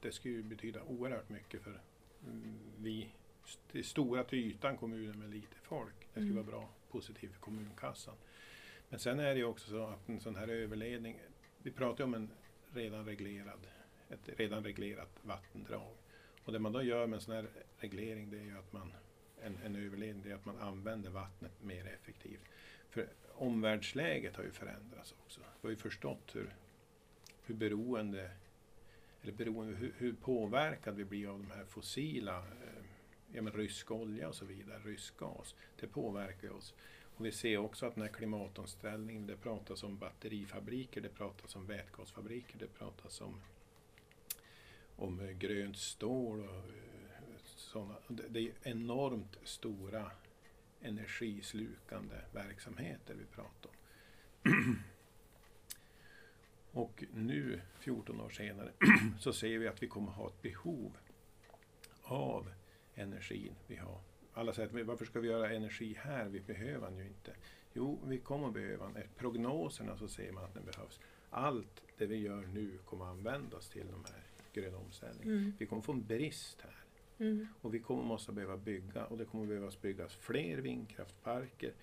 Det 0.01 0.12
skulle 0.12 0.34
ju 0.34 0.44
betyda 0.44 0.82
oerhört 0.84 1.30
mycket 1.30 1.63
för 1.63 1.82
mm, 2.27 2.60
vi 2.77 3.10
det 3.72 3.84
stora 3.84 4.24
till 4.24 4.39
ytan 4.39 4.77
kommuner 4.77 5.13
med 5.13 5.30
lite 5.30 5.56
folk. 5.63 5.96
Det 6.00 6.20
skulle 6.20 6.32
Mm. 6.32 6.36
vara 6.46 6.58
bra 6.58 6.70
positivt 6.92 7.34
för 7.34 7.39
kommunkassan. 7.39 8.15
Men 8.89 9.00
sen 9.00 9.20
är 9.20 9.34
det 9.34 9.39
ju 9.39 9.46
också 9.46 9.70
så 9.70 9.88
att 9.88 10.10
en 10.10 10.20
sån 10.20 10.36
här 10.36 10.48
överledning, 10.48 11.20
vi 11.62 11.72
pratar 11.72 11.98
ju 12.00 12.03
om 12.03 12.13
en 12.13 12.30
redan 12.74 13.06
reglerad, 13.06 13.68
ett 14.10 14.39
redan 14.39 14.63
reglerat 14.63 15.20
vattendrag. 15.22 15.96
Och 16.44 16.53
det 16.53 16.60
man 16.60 16.72
då 16.72 16.84
gör 16.84 17.08
med 17.08 17.18
en 17.18 17.22
sån 17.22 17.36
här 17.36 17.48
reglering 17.77 18.30
det 18.30 18.38
är 18.38 18.44
ju 18.44 18.58
att 18.58 18.74
man, 18.74 18.94
en, 19.42 19.58
en 19.65 19.75
överledning, 19.75 20.24
det 20.24 20.32
är 20.32 20.36
att 20.36 20.46
man 20.46 20.58
använder 20.58 21.10
vattnet 21.10 21.63
mer 21.63 21.88
effektivt. 21.88 22.42
För 22.89 23.08
omvärldsläget 23.34 24.36
har 24.36 24.44
ju 24.44 24.51
förändrats 24.51 25.15
också. 25.25 25.42
Vi 25.42 25.68
har 25.68 25.70
ju 25.70 25.75
förstått 25.75 26.36
hur, 26.36 26.56
hur 27.46 27.56
beroende, 27.56 28.32
eller 29.22 29.34
beroende, 29.34 29.75
hur, 29.75 29.94
hur 29.98 30.13
påverkad 30.13 30.96
vi 30.96 31.06
blir 31.06 31.27
av 31.27 31.39
de 31.39 31.51
här 31.51 31.65
fossila, 31.65 32.38
eh, 32.38 32.84
ja 33.32 33.42
men 33.42 33.53
rysk 33.53 33.92
olja 33.92 34.27
och 34.27 34.36
så 34.36 34.46
vidare, 34.46 34.80
rysk 34.84 35.18
gas. 35.18 35.56
Det 35.80 35.88
påverkar 35.88 36.48
ju 36.48 36.53
oss. 36.53 36.74
Och 37.17 37.25
vi 37.25 37.32
ser 37.32 37.58
också 37.58 37.86
att 37.86 37.96
den 37.96 38.03
här 38.03 38.13
klimatomställningen, 38.13 39.27
det 39.27 39.38
pratas 39.38 39.84
om 39.84 39.98
batterifabriker, 39.98 41.01
det 41.01 41.10
pratas 41.10 41.55
om 41.55 41.65
vätgasfabriker, 41.65 42.60
det 42.60 42.67
pratas 42.67 43.22
om, 43.22 43.41
om 44.96 45.20
eh, 45.20 45.29
grönt 45.29 45.77
stål 45.77 46.39
och 46.39 46.55
eh, 46.55 46.63
sådana. 47.55 47.96
Det 48.08 48.39
är 48.39 48.51
enormt 48.63 49.38
stora 49.43 50.12
energislukande 50.82 52.15
verksamheter 52.32 53.13
vi 53.13 53.25
pratar 53.25 53.70
om. 53.70 54.75
Och 56.72 57.03
nu, 57.13 57.62
14 57.79 58.22
år 58.22 58.29
senare, 58.29 58.72
så 59.20 59.34
ser 59.34 59.58
vi 59.58 59.67
att 59.67 59.84
vi 59.84 59.88
kommer 59.88 60.12
ha 60.12 60.27
ett 60.27 60.41
behov 60.41 60.98
av 62.03 62.51
energin 62.96 63.55
vi 63.67 63.75
har. 63.75 64.00
Alla 64.34 64.54
säger 64.54 64.80
att 64.80 64.88
varför 64.88 65.06
ska 65.06 65.20
vi 65.20 65.28
göra 65.28 65.50
energi 65.50 65.96
här? 66.00 66.25
Vi 66.25 66.40
behöver 66.40 66.90
den 66.90 66.98
ju 66.98 67.08
inte. 67.08 67.34
Jo, 67.74 68.00
vi 68.06 68.20
kommer 68.20 68.48
att 68.48 68.54
behöva 68.54 68.86
den. 68.86 68.96
Efter 68.96 69.16
prognoserna 69.16 69.98
så 69.98 70.08
ser 70.08 70.32
man 70.32 70.44
att 70.44 70.54
den 70.54 70.66
behövs. 70.66 71.00
Allt 71.30 71.84
det 71.98 72.06
vi 72.06 72.18
gör 72.18 72.42
nu 72.42 72.78
kommer 72.86 73.06
att 73.06 73.12
användas 73.12 73.70
till 73.70 73.88
de 73.92 74.06
här 74.06 74.24
gröna 74.54 74.78
omställningarna. 74.78 75.40
Mm. 75.40 75.54
Vi 75.60 75.66
kommer 75.66 75.82
få 75.82 75.92
en 75.92 76.06
brist 76.06 76.62
här. 76.62 76.84
Mm. 77.18 77.48
Och 77.62 77.74
vi 77.74 77.80
kommer 77.80 78.04
måste 78.04 78.32
behöva 78.32 78.58
bygga 78.58 79.06
och 79.06 79.18
det 79.18 79.25
kommer 79.25 79.46
behövas 79.46 79.82
byggas 79.82 80.16
fler 80.16 80.58
vindkraftparker, 80.58 81.74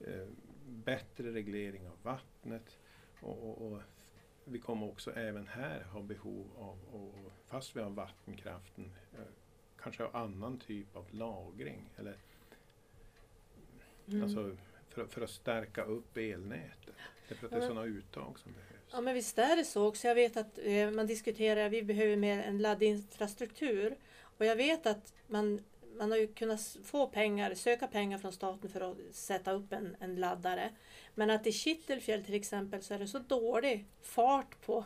eh, 0.00 0.26
bättre 0.68 1.32
reglering 1.32 1.88
av 1.88 1.96
vattnet 2.02 2.78
och, 3.20 3.48
och, 3.48 3.72
och 3.72 3.82
vi 4.44 4.58
kommer 4.58 4.86
också 4.86 5.12
även 5.12 5.46
här 5.46 5.82
ha 5.82 6.02
behov 6.02 6.46
av, 6.56 6.78
och, 6.94 7.32
fast 7.46 7.76
vi 7.76 7.80
har 7.80 7.90
vattenkraften, 7.90 8.92
eh, 9.12 9.20
kanske 9.82 10.08
annan 10.08 10.58
typ 10.58 10.96
av 10.96 11.06
lagring. 11.10 11.90
Eller, 11.96 12.16
Mm. 14.08 14.22
alltså 14.22 14.56
för, 14.88 15.06
för 15.06 15.20
att 15.22 15.30
stärka 15.30 15.84
upp 15.84 16.16
elnätet. 16.16 16.94
Därför 17.28 17.46
att 17.46 17.52
det 17.52 17.56
är 17.56 17.68
sådana 17.68 17.84
uttag 17.84 18.38
som 18.38 18.52
behövs. 18.52 18.82
Ja 18.92 19.00
men 19.00 19.14
visst 19.14 19.38
är 19.38 19.56
det 19.56 19.64
så 19.64 19.86
också. 19.86 20.08
Jag 20.08 20.14
vet 20.14 20.36
att 20.36 20.58
eh, 20.62 20.90
man 20.90 21.06
diskuterar, 21.06 21.68
vi 21.68 21.82
behöver 21.82 22.16
mer 22.16 22.38
en 22.38 22.58
laddinfrastruktur. 22.58 23.96
Och 24.38 24.44
jag 24.46 24.56
vet 24.56 24.86
att 24.86 25.14
man, 25.26 25.60
man 25.96 26.10
har 26.10 26.18
ju 26.18 26.26
kunnat 26.26 26.76
få 26.84 27.06
pengar, 27.06 27.54
söka 27.54 27.86
pengar 27.86 28.18
från 28.18 28.32
staten 28.32 28.70
för 28.70 28.80
att 28.80 28.96
sätta 29.12 29.52
upp 29.52 29.72
en, 29.72 29.96
en 30.00 30.16
laddare. 30.16 30.70
Men 31.14 31.30
att 31.30 31.46
i 31.46 31.52
Kittelfjäll 31.52 32.24
till 32.24 32.34
exempel 32.34 32.82
så 32.82 32.94
är 32.94 32.98
det 32.98 33.06
så 33.08 33.18
dålig 33.18 33.86
fart 34.02 34.60
på, 34.66 34.84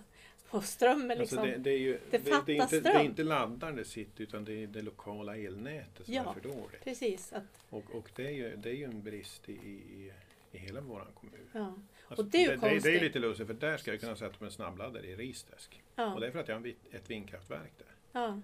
på 0.51 0.61
strömmen. 0.61 1.19
Liksom. 1.19 1.39
Alltså 1.39 1.53
det, 1.53 1.59
det, 1.59 1.71
är 1.71 1.79
ju, 1.79 1.93
Det 1.93 1.99
det, 2.11 2.19
det, 2.19 2.31
är 2.31 2.35
fattas 2.35 2.49
inte, 2.49 2.77
det 2.77 2.81
ström. 2.81 2.97
är 2.97 3.05
inte 3.05 3.23
laddaren 3.25 3.77
det 3.77 3.85
sitter 3.85 4.23
utan 4.23 4.45
det 4.45 4.63
är 4.63 4.67
det 4.67 4.83
lokala 4.83 5.37
elnätet 5.37 6.05
som 6.07 6.15
Ja. 6.15 6.31
är 6.31 6.35
för 6.41 6.49
dåligt. 6.49 6.85
Precis. 6.85 7.33
Att, 7.33 7.43
Och, 7.71 7.85
och 7.95 8.11
det, 8.17 8.27
är 8.27 8.31
ju, 8.31 8.57
det 8.57 8.69
är 8.71 8.75
ju 8.75 8.85
en 8.85 9.03
brist 9.03 9.49
i, 9.49 9.53
i, 9.53 10.13
i 10.53 10.59
hela 10.59 10.81
vår 10.81 11.07
kommun. 11.15 11.49
ja. 11.53 11.75
Alltså, 12.09 12.23
Och 12.25 12.31
det 12.31 12.39
är 12.45 12.51
ju 12.51 12.57
det, 12.57 12.69
det, 12.71 12.79
det 12.81 12.97
är 12.97 13.01
lite 13.01 13.19
lustigt 13.19 13.47
för 13.47 13.55
där 13.55 13.77
ska 13.77 13.91
jag 13.91 14.01
kunna 14.01 14.17
sätta 14.17 14.45
en 14.45 14.51
snabbladdare 14.51 15.07
i 15.07 15.17
Risträsk. 15.17 15.83
Och 15.95 16.01
Ja. 16.03 16.17
det 16.21 16.27
är 16.27 16.31
för 16.31 16.39
att 16.39 16.49
jag 16.49 16.61
har 16.61 16.73
ett 16.93 17.11
vindkraftverk 17.11 17.73
där. 17.79 18.21
Ja. 18.21 18.41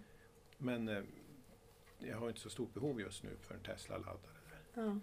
Men 0.58 0.88
eh, 0.88 1.02
jag 1.98 2.16
har 2.16 2.28
inte 2.28 2.40
så 2.40 2.50
stort 2.50 2.74
behov 2.74 3.00
just 3.00 3.22
nu 3.22 3.30
för 3.42 3.54
en 3.54 3.60
Tesla-laddare. 3.60 4.32
Ja. 4.74 4.98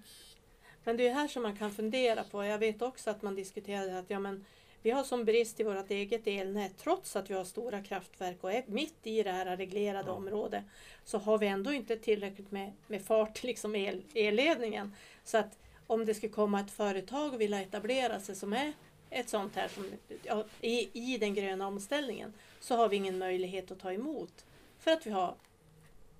Men 0.83 0.97
det 0.97 1.07
är 1.07 1.13
här 1.13 1.27
som 1.27 1.43
man 1.43 1.57
kan 1.57 1.71
fundera 1.71 2.23
på. 2.23 2.43
Jag 2.45 2.57
vet 2.57 2.81
också 2.81 3.09
att 3.09 3.21
man 3.21 3.35
diskuterade 3.35 3.99
att 3.99 4.09
ja, 4.09 4.19
men 4.19 4.45
vi 4.83 4.91
har 4.91 5.03
som 5.03 5.25
brist 5.25 5.59
i 5.59 5.63
vårt 5.63 5.91
eget 5.91 6.27
elnät 6.27 6.77
trots 6.77 7.15
att 7.15 7.29
vi 7.29 7.33
har 7.33 7.43
stora 7.43 7.81
kraftverk 7.81 8.43
och 8.43 8.53
är 8.53 8.63
mitt 8.67 9.07
i 9.07 9.23
det 9.23 9.31
här 9.31 9.57
reglerade 9.57 10.07
Ja. 10.07 10.13
området 10.13 10.63
så 11.03 11.17
har 11.17 11.37
vi 11.37 11.47
ändå 11.47 11.73
inte 11.73 11.97
tillräckligt 11.97 12.51
med, 12.51 12.71
med 12.87 13.01
fart 13.01 13.43
liksom 13.43 13.75
el, 13.75 14.03
elledningen. 14.13 14.95
Så 15.23 15.37
att 15.37 15.57
om 15.87 16.05
det 16.05 16.13
skulle 16.13 16.33
komma 16.33 16.59
ett 16.59 16.71
företag 16.71 17.33
och 17.33 17.41
vilja 17.41 17.61
etablera 17.61 18.19
sig 18.19 18.35
som 18.35 18.53
är 18.53 18.73
ett 19.09 19.29
sånt 19.29 19.55
här 19.55 19.67
som, 19.67 19.85
ja, 20.23 20.45
i, 20.61 20.89
i 21.13 21.17
den 21.17 21.33
gröna 21.33 21.67
omställningen 21.67 22.33
så 22.59 22.75
har 22.75 22.89
vi 22.89 22.95
ingen 22.95 23.17
möjlighet 23.17 23.71
att 23.71 23.79
ta 23.79 23.93
emot. 23.93 24.45
För 24.79 24.91
att 24.91 25.07
vi 25.07 25.11
har, 25.11 25.35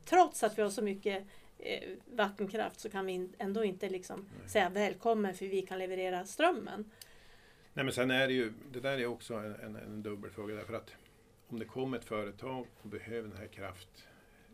trots 0.05 0.43
att 0.43 0.57
vi 0.57 0.61
har 0.61 0.69
så 0.69 0.81
mycket 0.81 1.23
eh, 1.59 1.89
vattenkraft 2.05 2.79
så 2.79 2.89
kan 2.89 3.05
vi 3.05 3.29
ändå 3.37 3.63
inte 3.63 3.89
liksom 3.89 4.29
Nej. 4.39 4.49
säga 4.49 4.69
välkommen 4.69 5.33
för 5.33 5.45
vi 5.45 5.61
kan 5.61 5.79
leverera 5.79 6.25
strömmen. 6.25 6.91
Nej 7.73 7.85
men 7.85 7.93
sen 7.93 8.11
är 8.11 8.27
det 8.27 8.33
ju, 8.33 8.53
det 8.71 8.79
där 8.79 8.97
är 8.97 9.05
också 9.05 9.33
en, 9.33 9.55
en, 9.55 9.75
en 9.75 10.03
dubbel 10.03 10.31
fråga 10.31 10.55
därför 10.55 10.73
att 10.73 10.95
om 11.47 11.59
det 11.59 11.65
kommer 11.65 11.97
ett 11.97 12.05
företag 12.05 12.67
och 12.81 12.89
behöver 12.89 13.29
den 13.29 13.37
här 13.37 13.47
kraft, 13.47 14.07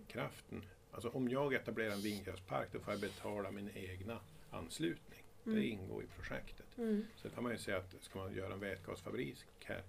kraften. 0.07 0.61
Alltså 0.91 1.09
om 1.09 1.29
jag 1.29 1.53
etablerar 1.53 1.91
en 1.91 2.01
vindkraftspark 2.01 2.67
då 2.71 2.79
får 2.79 2.93
jag 2.93 3.01
betala 3.01 3.51
min 3.51 3.69
egna 3.75 4.19
anslutning. 4.51 5.23
Det 5.43 5.49
Mm. 5.51 5.63
ingår 5.63 6.03
i 6.03 6.07
projektet. 6.07 6.77
Mm. 6.77 7.05
Sen 7.15 7.31
kan 7.31 7.43
man 7.43 7.51
ju 7.51 7.57
säga 7.57 7.77
att 7.77 7.95
ska 8.01 8.19
man 8.19 8.33
göra 8.33 8.53
en 8.53 8.59
vätgasfabrik 8.59 9.45
här 9.65 9.83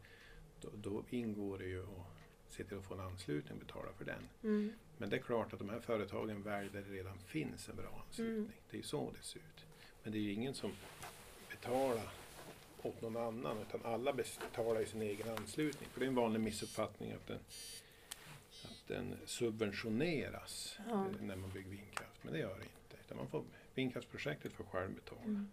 då, 0.61 0.69
då 0.75 1.05
ingår 1.11 1.59
det 1.59 1.65
ju 1.67 1.83
att 1.83 2.07
se 2.49 2.65
till 2.65 2.79
att 2.79 2.85
få 2.85 2.95
en 2.95 3.01
anslutning 3.01 3.53
och 3.61 3.67
betala 3.67 3.93
för 3.93 4.05
den. 4.05 4.29
Mm. 4.43 4.73
Men 4.99 5.11
det 5.11 5.17
är 5.17 5.21
klart 5.21 5.53
att 5.53 5.59
de 5.59 5.69
här 5.69 5.81
företagen 5.81 6.43
väljer 6.43 6.73
där 6.73 6.83
det 6.83 6.91
redan 6.95 7.19
finns 7.19 7.69
en 7.69 7.77
bra 7.77 8.05
anslutning. 8.07 8.37
Mm. 8.37 8.53
Det 8.71 8.77
är 8.77 8.79
ju 8.79 8.83
så 8.87 9.13
det 9.19 9.23
ser 9.27 9.39
ut. 9.39 9.67
Men 10.03 10.13
det 10.13 10.19
är 10.19 10.23
ju 10.23 10.33
ingen 10.33 10.55
som 10.55 10.73
betalar 11.51 12.11
åt 12.87 13.03
någon 13.03 13.17
annan 13.17 13.57
utan 13.69 13.93
alla 13.93 14.13
betalar 14.13 14.81
ju 14.81 14.87
sin 14.87 15.03
egen 15.03 15.29
anslutning. 15.39 15.89
För 15.93 16.01
det 16.01 16.07
är 16.07 16.09
en 16.09 16.15
vanlig 16.15 16.41
missuppfattning 16.41 17.13
att 17.13 17.27
den, 17.27 17.39
att 18.65 18.89
den 18.89 19.17
subventioneras 19.27 20.79
Ja. 20.89 20.95
eh, 20.95 21.27
när 21.27 21.37
man 21.37 21.51
bygger 21.51 21.71
vindkraft. 21.71 22.19
Men 22.23 22.33
det 22.33 22.39
gör 22.39 22.59
det 22.59 22.63
inte. 22.63 22.97
Utan 23.07 23.17
man 23.17 23.29
får, 23.29 23.43
vindkraftsprojektet 23.75 24.53
får 24.53 24.65
själv 24.65 24.95
betala. 24.95 25.23
Mm. 25.25 25.51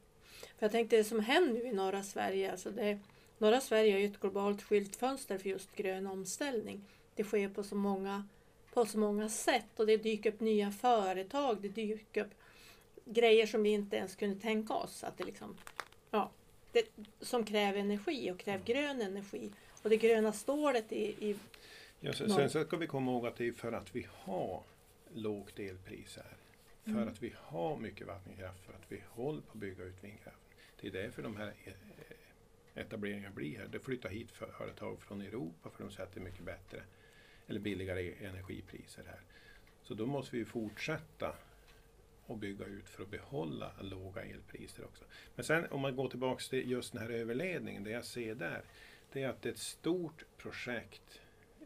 För 0.57 0.65
jag 0.65 0.71
tänkte 0.71 0.97
det 0.97 1.03
som 1.03 1.19
händer 1.19 1.53
nu 1.53 1.67
i 1.67 1.71
norra 1.73 2.03
Sverige, 2.03 2.51
alltså 2.51 2.71
det, 2.71 2.99
norra 3.37 3.61
Sverige 3.61 3.95
är 3.95 3.99
ju 3.99 4.05
ett 4.05 4.19
globalt 4.19 4.63
skyltfönster 4.63 5.37
för 5.37 5.49
just 5.49 5.75
grön 5.75 6.07
omställning. 6.07 6.85
Det 7.15 7.23
sker 7.23 7.49
på 7.49 7.63
så 7.63 7.75
många, 7.75 8.27
på 8.73 8.85
så 8.85 8.99
många 8.99 9.29
sätt 9.29 9.79
och 9.79 9.85
det 9.85 9.97
dyker 9.97 10.33
upp 10.33 10.39
nya 10.39 10.71
företag, 10.71 11.61
det 11.61 11.69
dyker 11.69 12.21
upp 12.25 12.31
grejer 13.05 13.47
som 13.47 13.63
vi 13.63 13.69
inte 13.69 13.95
ens 13.95 14.15
kunde 14.15 14.39
tänka 14.39 14.73
oss. 14.73 15.03
Att 15.03 15.17
det 15.17 15.23
liksom, 15.23 15.57
det, 16.77 17.03
som 17.25 17.45
kräver 17.45 17.79
energi 17.79 18.31
och 18.31 18.39
kräver 18.39 18.65
grön 18.65 19.01
energi. 19.01 19.51
Och 19.83 19.89
det 19.89 19.97
gröna 19.97 20.33
stålet 20.33 20.91
i, 20.91 21.29
i 21.29 21.35
Ja, 21.99 22.13
sen, 22.13 22.29
sen 22.29 22.49
så 22.49 22.63
ska 22.63 22.77
vi 22.77 22.87
komma 22.87 23.11
ihåg 23.11 23.27
att 23.27 23.35
det 23.35 23.47
är 23.47 23.51
för 23.51 23.71
att 23.71 23.95
vi 23.95 24.07
har 24.11 24.63
lågt 25.13 25.59
elpris 25.59 26.15
här. 26.17 26.33
För 26.83 26.91
Mm. 26.91 27.07
att 27.07 27.23
vi 27.23 27.33
har 27.37 27.77
mycket 27.77 28.07
vattenkraft, 28.07 28.59
för 28.65 28.73
att 28.73 28.85
vi 28.91 29.03
håller 29.09 29.41
på 29.41 29.51
att 29.51 29.57
bygga 29.57 29.83
ut 29.83 30.03
vindkraften. 30.03 30.41
Det 30.81 30.87
är 30.87 30.91
därför 30.91 31.23
de 31.23 31.37
här 31.37 31.53
eh, 31.65 31.73
etableringarna 32.81 33.35
blir 33.35 33.57
här. 33.57 33.67
Det 33.67 33.79
flyttar 33.79 34.09
hit 34.09 34.31
företag 34.31 35.01
från 35.01 35.21
Europa 35.21 35.69
för 35.69 35.83
de 35.83 35.91
sätter 35.91 36.21
mycket 36.21 36.43
bättre 36.43 36.83
eller 37.47 37.59
billigare 37.59 38.13
energipriser 38.25 39.03
här. 39.07 39.19
Så 39.83 39.93
då 39.93 40.05
måste 40.05 40.35
vi 40.35 40.45
fortsätta 40.45 41.35
och 42.27 42.37
bygga 42.37 42.65
ut 42.65 42.89
för 42.89 43.03
att 43.03 43.09
behålla 43.09 43.71
låga 43.81 44.23
elpriser 44.23 44.85
också. 44.85 45.05
Men 45.35 45.45
sen 45.45 45.65
om 45.71 45.81
man 45.81 45.95
går 45.95 46.09
tillbaks 46.09 46.49
till 46.49 46.71
just 46.71 46.93
den 46.93 47.01
här 47.01 47.09
överledningen, 47.09 47.83
det 47.83 47.91
jag 47.91 48.05
ser 48.05 48.35
där, 48.35 48.61
det 49.11 49.23
är 49.23 49.29
att 49.29 49.41
det 49.41 49.49
är 49.49 49.53
ett 49.53 49.59
stort 49.59 50.25
projekt 50.37 51.21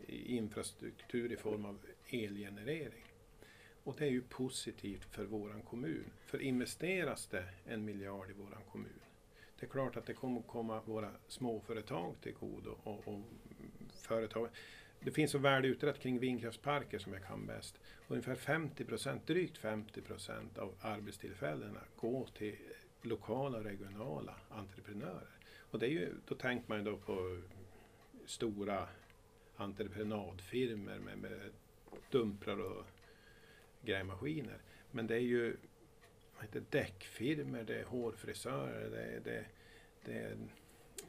i 0.08 0.36
infrastruktur 0.36 1.32
i 1.32 1.36
form 1.36 1.66
av 1.66 1.80
elgenerering. 2.10 3.06
Och 3.84 3.96
det 3.98 4.06
är 4.06 4.10
ju 4.10 4.22
positivt 4.22 5.16
för 5.16 5.26
våran 5.26 5.62
kommun. 5.62 6.12
För 6.26 6.42
investeras 6.42 7.28
det 7.28 7.46
en 7.66 7.86
miljard 7.86 8.30
i 8.30 8.34
våran 8.34 8.64
kommun, 8.72 9.02
det 9.60 9.66
är 9.66 9.70
klart 9.70 9.98
att 9.98 10.06
det 10.06 10.14
kommer 10.14 10.40
att 10.40 10.48
komma 10.48 10.82
våra 10.86 11.12
småföretag 11.28 12.16
till 12.22 12.34
godo 12.34 12.78
och, 12.84 13.08
och 13.08 13.20
företag. 13.94 14.50
Det 15.04 15.12
finns 15.12 15.32
så 15.32 15.38
väl 15.38 15.66
utrett 15.66 16.00
kring 16.00 16.20
vindkraftsparker 16.20 17.00
som 17.00 17.14
jag 17.14 17.24
kan 17.24 17.46
bäst. 17.46 17.80
Ungefär 18.08 18.36
50 18.36 18.86
procent, 18.86 19.28
drygt 19.28 19.58
50 19.58 20.02
procent 20.02 20.58
av 20.58 20.76
arbetstillfällena 20.82 21.80
går 21.96 22.30
till 22.38 22.56
lokala 23.02 23.58
och 23.58 23.64
regionala 23.64 24.36
entreprenörer. 24.50 25.30
Och 25.58 25.80
det 25.80 25.86
är 25.86 25.90
ju, 25.90 26.14
då 26.28 26.36
tänker 26.36 26.70
man 26.70 26.78
ju 26.78 26.84
då 26.84 26.98
på 26.98 27.42
stora 28.26 28.88
entreprenadfirmor 29.56 31.00
med, 31.00 31.18
med 31.18 31.50
dumprar 32.10 32.60
och 32.60 32.86
grävmaskiner. 33.82 34.58
Men 34.92 35.08
det 35.08 35.16
är 35.16 35.20
ju 35.20 35.58
vad 36.38 36.46
det, 36.52 36.72
däckfirmor, 36.72 37.64
det 37.64 37.80
är 37.80 37.84
hårfrisörer, 37.84 38.90
det 38.90 39.04
är, 39.04 39.20
det, 39.20 39.46
det 40.06 40.20
är 40.20 40.38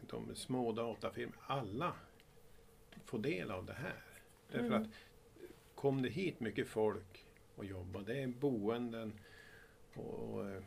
de 0.00 0.34
små 0.34 0.72
datafirmor. 0.72 1.36
Alla 1.46 1.94
får 3.04 3.18
del 3.18 3.50
av 3.50 3.66
det 3.66 3.72
här. 3.72 4.02
Därför 4.50 4.66
Mm. 4.66 4.82
att 4.82 4.88
kom 5.74 6.02
det 6.02 6.08
hit 6.08 6.40
mycket 6.40 6.68
folk 6.68 7.26
och 7.54 7.64
jobbade. 7.64 8.12
Det 8.12 8.22
är 8.22 8.26
boenden 8.26 9.12
och, 9.94 10.34
och 10.34 10.50
eh, 10.50 10.62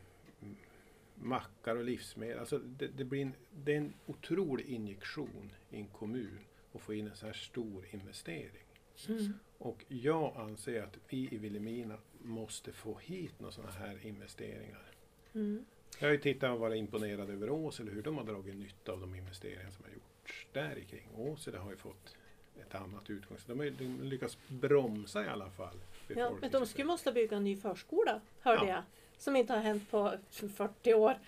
mackar 1.15 1.75
och 1.75 1.83
livsmedel. 1.83 2.39
Alltså 2.39 2.57
det, 2.57 2.87
det, 2.87 3.03
blir 3.03 3.21
en, 3.21 3.33
det 3.63 3.73
är 3.73 3.77
en 3.77 3.93
otrolig 4.05 4.65
injektion 4.65 5.51
i 5.69 5.77
en 5.77 5.87
kommun 5.87 6.39
att 6.73 6.81
få 6.81 6.93
in 6.93 7.07
en 7.07 7.15
så 7.15 7.25
här 7.25 7.33
stor 7.33 7.85
investering. 7.91 8.65
Mm. 9.07 9.33
Och 9.57 9.85
jag 9.87 10.37
anser 10.37 10.83
att 10.83 10.97
vi 11.09 11.29
i 11.31 11.37
Vilhelmina 11.37 11.97
måste 12.21 12.71
få 12.71 12.97
hit 12.97 13.39
några 13.39 13.51
sådana 13.51 13.71
här 13.71 14.05
investeringar. 14.05 14.91
Mm. 15.33 15.65
Jag 15.99 16.07
har 16.07 16.11
ju 16.11 16.17
tittat 16.19 16.51
och 16.51 16.59
varit 16.59 16.77
imponerad 16.77 17.29
över 17.29 17.49
Åsele, 17.49 17.91
hur 17.91 18.01
de 18.03 18.17
har 18.17 18.23
dragit 18.23 18.55
nytta 18.55 18.91
av 18.91 18.99
de 18.99 19.15
investeringar 19.15 19.71
som 19.71 19.83
har 19.85 19.91
gjorts 19.91 20.47
där 20.53 20.79
kring. 20.89 21.09
Åsele 21.15 21.57
har 21.57 21.71
ju 21.71 21.77
fått 21.77 22.15
ett 22.61 22.75
annat 22.75 23.09
utgångsläge. 23.09 23.69
De 23.77 23.97
har 23.97 24.05
lyckats 24.05 24.37
bromsa 24.47 25.25
i 25.25 25.27
alla 25.27 25.49
fall. 25.49 25.77
Ja, 26.07 26.31
men 26.41 26.51
de 26.51 26.65
skulle 26.65 26.85
måste 26.85 27.11
bygga 27.11 27.37
en 27.37 27.43
ny 27.43 27.55
förskola, 27.57 28.21
hörde 28.41 28.65
Ja. 28.65 28.73
jag. 28.73 28.83
Som 29.17 29.35
inte 29.35 29.53
har 29.53 29.61
hänt 29.61 29.91
på 29.91 30.13
40 30.29 30.93
år. 30.93 31.19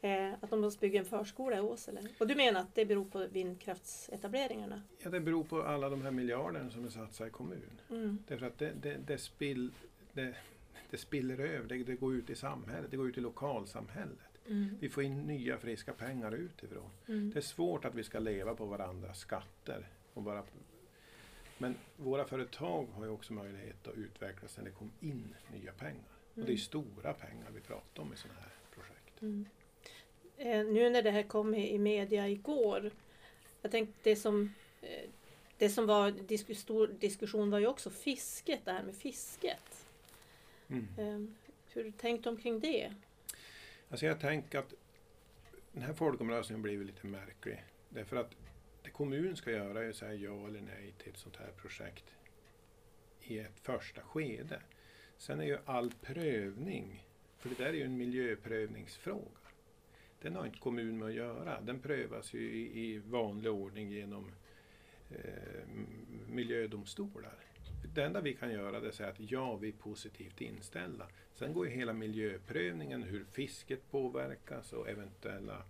Eh, 0.00 0.32
att 0.40 0.50
de 0.50 0.60
måste 0.60 0.80
bygga 0.80 0.98
en 1.00 1.04
förskola 1.06 1.56
i 1.56 1.60
Åsele. 1.60 2.00
Och 2.18 2.26
du 2.26 2.34
menar 2.34 2.60
att 2.60 2.74
det 2.74 2.84
beror 2.86 3.04
på 3.04 3.26
vindkraftsetableringarna? 3.26 4.82
Ja, 4.98 5.10
det 5.10 5.20
beror 5.20 5.44
på 5.44 5.62
alla 5.62 5.88
de 5.88 6.02
här 6.02 6.10
miljarderna 6.10 6.70
som 6.70 6.84
är 6.84 6.88
satsade 6.88 7.28
i 7.28 7.32
kommun. 7.32 7.80
Mm. 7.90 8.18
Därför 8.28 8.46
att 8.46 8.58
det, 8.58 8.72
det, 8.82 8.96
det, 9.06 9.18
spill, 9.18 9.70
det, 10.12 10.34
det 10.90 10.96
spiller 10.96 11.38
över, 11.38 11.68
det, 11.68 11.84
det 11.84 11.94
går 11.94 12.14
ut 12.14 12.30
i 12.30 12.34
samhället, 12.34 12.90
det 12.90 12.96
går 12.96 13.08
ut 13.08 13.18
i 13.18 13.20
lokalsamhället. 13.20 14.18
Mm. 14.48 14.76
Vi 14.80 14.88
får 14.88 15.02
in 15.02 15.22
nya 15.22 15.58
friska 15.58 15.92
pengar 15.92 16.32
utifrån. 16.32 16.90
Mm. 17.08 17.30
Det 17.30 17.38
är 17.38 17.42
svårt 17.42 17.84
att 17.84 17.94
vi 17.94 18.02
ska 18.02 18.18
leva 18.18 18.54
på 18.54 18.64
varandras 18.64 19.18
skatter. 19.18 19.86
Och 20.14 20.22
bara, 20.22 20.42
men 21.58 21.76
våra 21.96 22.24
företag 22.24 22.86
har 22.94 23.04
ju 23.04 23.10
också 23.10 23.32
möjlighet 23.32 23.86
att 23.88 23.94
utvecklas 23.94 24.56
när 24.56 24.64
det 24.64 24.70
kommer 24.70 24.92
in 25.00 25.34
nya 25.52 25.72
pengar. 25.72 26.04
Och 26.34 26.40
det 26.40 26.42
är 26.42 26.46
Mm. 26.46 26.58
stora 26.58 27.12
pengar 27.12 27.50
vi 27.54 27.60
pratar 27.60 28.02
om 28.02 28.12
i 28.12 28.16
sådana 28.16 28.40
här 28.40 28.50
projekt. 28.74 29.22
Mm. 29.22 29.46
Eh, 30.36 30.64
nu 30.66 30.90
när 30.90 31.02
det 31.02 31.10
här 31.10 31.22
kom 31.22 31.54
i, 31.54 31.74
i 31.74 31.78
media 31.78 32.28
igår. 32.28 32.90
Jag 33.62 33.70
tänkte 33.70 33.94
det 34.02 34.16
som, 34.16 34.54
eh, 34.82 35.10
det 35.58 35.68
som 35.68 35.86
var 35.86 36.10
disku, 36.10 36.54
stor 36.54 36.86
diskussion 36.86 37.50
var 37.50 37.58
ju 37.58 37.66
också 37.66 37.90
fisket, 37.90 38.60
det 38.64 38.72
här 38.72 38.82
med 38.82 38.94
fisket. 38.94 39.86
Mm. 40.68 40.88
Eh, 40.98 41.34
hur 41.72 41.90
tänkte 41.90 42.28
de 42.28 42.36
kring 42.36 42.60
det? 42.60 42.92
Alltså 43.90 44.06
jag 44.06 44.20
tänker 44.20 44.58
att 44.58 44.74
den 45.72 45.82
här 45.82 45.92
folkomröstningen 45.92 46.62
blir 46.62 46.84
lite 46.84 47.06
märklig. 47.06 47.64
Därför 47.88 48.16
att 48.16 48.30
det 48.84 48.90
kommunen 48.90 49.36
ska 49.36 49.50
göra 49.50 49.84
är 49.84 49.88
att 49.88 49.96
säga 49.96 50.14
ja 50.14 50.46
eller 50.46 50.60
nej 50.60 50.94
till 50.98 51.12
ett 51.12 51.18
sånt 51.18 51.36
här 51.36 51.52
projekt 51.56 52.14
i 53.20 53.38
ett 53.38 53.60
första 53.60 54.02
skede. 54.02 54.60
Sen 55.16 55.40
är 55.40 55.44
ju 55.44 55.58
all 55.64 55.92
prövning, 56.02 57.04
för 57.38 57.48
det 57.48 57.54
där 57.54 57.66
är 57.66 57.72
ju 57.72 57.82
en 57.82 57.96
miljöprövningsfråga. 57.96 59.38
Den 60.22 60.36
har 60.36 60.46
inte 60.46 60.58
kommunen 60.58 60.98
med 60.98 61.08
att 61.08 61.14
göra. 61.14 61.60
Den 61.60 61.80
prövas 61.80 62.34
ju 62.34 62.52
i, 62.52 62.80
i 62.80 62.98
vanlig 62.98 63.52
ordning 63.52 63.90
genom 63.90 64.32
eh, 65.10 65.68
miljödomstolar. 66.28 67.38
Det 67.94 68.04
enda 68.04 68.20
vi 68.20 68.34
kan 68.34 68.52
göra 68.52 68.80
det 68.80 68.86
är 68.86 68.88
att 68.88 68.94
säga 68.94 69.08
att 69.08 69.30
ja, 69.30 69.56
vi 69.56 69.68
är 69.68 69.72
positivt 69.72 70.40
inställda. 70.40 71.08
Sen 71.34 71.52
går 71.52 71.66
ju 71.66 71.72
hela 71.72 71.92
miljöprövningen, 71.92 73.02
hur 73.02 73.24
fisket 73.24 73.90
påverkas 73.90 74.72
och 74.72 74.88
eventuella 74.88 75.62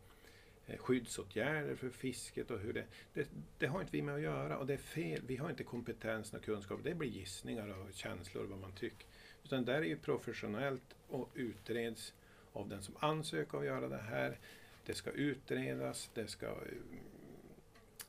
Eh, 0.67 0.79
skyddsåtgärder 0.79 1.75
för 1.75 1.91
fisket 1.91 2.51
och 2.51 2.59
hur 2.59 2.73
det, 2.73 2.85
det... 3.15 3.29
Det 3.59 3.67
har 3.67 3.81
inte 3.81 3.93
vi 3.93 4.03
med 4.03 4.15
att 4.15 4.21
göra 4.21 4.59
och 4.59 4.67
det 4.67 4.75
är 4.75 4.79
fel. 4.79 5.23
Vi 5.27 5.37
har 5.37 5.51
inte 5.51 5.65
kompetensen 5.65 6.39
och 6.39 6.45
kunskap. 6.45 6.81
Det 6.85 6.95
blir 6.95 7.09
gissningar 7.09 7.69
och 7.69 7.93
känslor 7.93 8.45
vad 8.45 8.59
man 8.59 8.73
tycker. 8.73 9.07
Utan 9.45 9.65
där 9.65 9.75
är 9.75 9.83
ju 9.83 9.97
professionellt 9.97 10.95
och 11.09 11.31
utreds 11.35 12.15
av 12.53 12.69
den 12.69 12.83
som 12.83 12.95
ansöker 12.99 13.59
att 13.59 13.65
göra 13.65 13.89
det 13.89 14.03
här. 14.03 14.39
Det 14.87 14.95
ska 14.95 15.11
utredas, 15.11 16.11
det 16.15 16.27
ska 16.27 16.47
eh, 16.47 16.55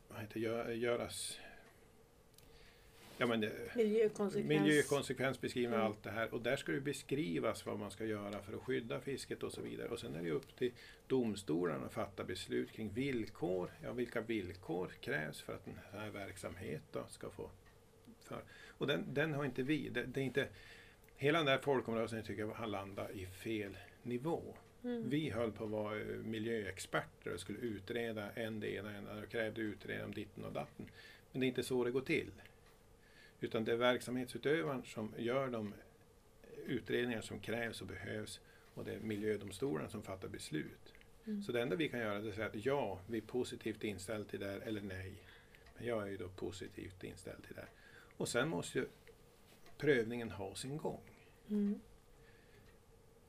vad 0.08 0.22
heter, 0.22 0.66
det, 0.68 0.76
göras 0.76 1.40
Ja, 3.18 3.26
men 3.26 3.46
Miljökonsekvens? 3.76 4.62
Miljökonsekvensbeskrivning 4.62 5.74
och 5.74 5.80
Mm. 5.80 5.88
allt 5.88 6.04
det 6.04 6.12
här. 6.12 6.34
Och 6.34 6.42
där 6.42 6.56
ska 6.56 6.72
det 6.72 6.82
beskrivas 6.82 7.66
vad 7.66 7.80
man 7.80 7.92
ska 7.92 8.06
göra 8.06 8.42
för 8.42 8.54
att 8.54 8.62
skydda 8.62 9.00
fisket 9.00 9.44
och 9.44 9.52
så 9.52 9.62
vidare. 9.62 9.88
Och 9.90 10.00
sen 10.00 10.16
är 10.16 10.24
det 10.24 10.32
upp 10.32 10.56
till 10.56 10.72
domstolarna 11.08 11.86
att 11.86 11.94
fatta 11.94 12.24
beslut 12.24 12.72
kring 12.72 12.90
villkor. 12.90 13.72
Ja, 13.84 13.94
vilka 13.94 14.22
villkor 14.22 14.92
krävs 15.02 15.42
för 15.42 15.54
att 15.54 15.66
den 15.66 15.80
här 15.92 16.10
verksamheten 16.10 17.04
ska 17.10 17.30
få... 17.30 17.50
För. 18.24 18.44
Och 18.68 18.88
den, 18.88 19.14
den 19.14 19.34
har 19.34 19.46
inte 19.46 19.64
vi. 19.64 19.90
Det, 19.90 20.04
det 20.04 20.20
är 20.22 20.26
inte, 20.26 20.48
hela 21.16 21.38
den 21.38 21.46
där 21.46 21.58
folkomröstningen 21.58 22.26
tycker 22.26 22.42
jag 22.42 22.50
har 22.54 22.68
landat 22.68 23.12
i 23.12 23.26
fel 23.26 23.78
nivå. 24.04 24.42
Mm. 24.84 25.10
Vi 25.10 25.30
höll 25.30 25.52
på 25.52 25.64
att 25.64 25.70
vara 25.70 26.00
eh, 26.00 26.06
miljöexperter 26.06 27.34
och 27.34 27.40
skulle 27.40 27.60
utreda 27.60 28.32
en 28.32 28.60
det 28.60 28.70
ena, 28.76 28.96
en 28.96 29.04
det 29.06 29.12
andra 29.12 29.24
och 29.24 29.30
krävde 29.30 29.62
utredning 29.62 30.06
om 30.06 30.14
ditten 30.14 30.44
och 30.46 30.54
datten. 30.54 30.90
Men 31.32 31.40
det 31.40 31.46
är 31.46 31.48
inte 31.48 31.64
så 31.64 31.84
det 31.84 31.92
går 31.92 32.02
till. 32.02 32.32
Utan 33.46 33.66
det 33.66 33.72
är 33.72 33.78
verksamhetsutövaren 33.78 34.84
som 34.84 35.14
gör 35.18 35.50
de 35.50 35.74
utredningar 36.66 37.22
som 37.22 37.40
krävs 37.40 37.82
och 37.82 37.88
behövs 37.88 38.40
och 38.74 38.86
det 38.86 38.94
är 38.94 39.00
miljödomstolen 39.00 39.90
som 39.90 40.04
fattar 40.04 40.28
beslut. 40.28 40.94
Mm. 41.26 41.44
Så 41.44 41.52
det 41.52 41.62
enda 41.62 41.76
vi 41.76 41.90
kan 41.90 42.00
göra 42.00 42.18
är 42.18 42.30
att 42.30 42.36
säga 42.36 42.48
att 42.48 42.66
ja, 42.66 43.00
vi 43.08 43.18
är 43.18 43.22
positivt 43.22 43.84
inställda 43.84 44.30
till 44.30 44.40
det 44.40 44.46
här 44.46 44.60
eller 44.60 44.82
nej. 44.82 45.14
Men 45.78 45.88
jag 45.88 46.04
är 46.04 46.08
ju 46.08 46.18
då 46.18 46.30
positivt 46.30 47.04
inställd 47.04 47.44
till 47.44 47.56
det 47.56 47.62
här. 47.62 47.70
Och 48.18 48.28
sen 48.28 48.50
måste 48.50 48.80
ju 48.80 48.86
prövningen 49.78 50.32
ha 50.32 50.56
sin 50.56 50.78
gång. 50.78 51.02
Mm. 51.50 51.80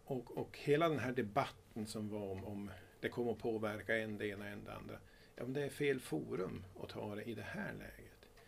Och, 0.05 0.39
och 0.39 0.59
hela 0.59 0.89
den 0.89 0.99
här 0.99 1.13
debatten 1.13 1.87
som 1.87 2.09
var 2.09 2.31
om, 2.31 2.45
om 2.45 2.71
det 3.01 3.09
kommer 3.09 3.33
att 3.33 3.39
påverka 3.39 3.97
en 3.97 4.19
det 4.19 4.27
ena 4.27 4.49
en 4.49 4.65
det 4.65 4.75
andra. 4.75 4.99
Ja, 5.37 5.43
men 5.45 5.53
det 5.53 5.65
är 5.65 5.69
fel 5.69 6.01
forum 6.01 6.65
att 6.83 6.89
ta 6.89 7.15
det 7.15 7.23
i 7.23 7.35
det 7.35 7.43
här 7.43 7.73
läget. 7.73 8.06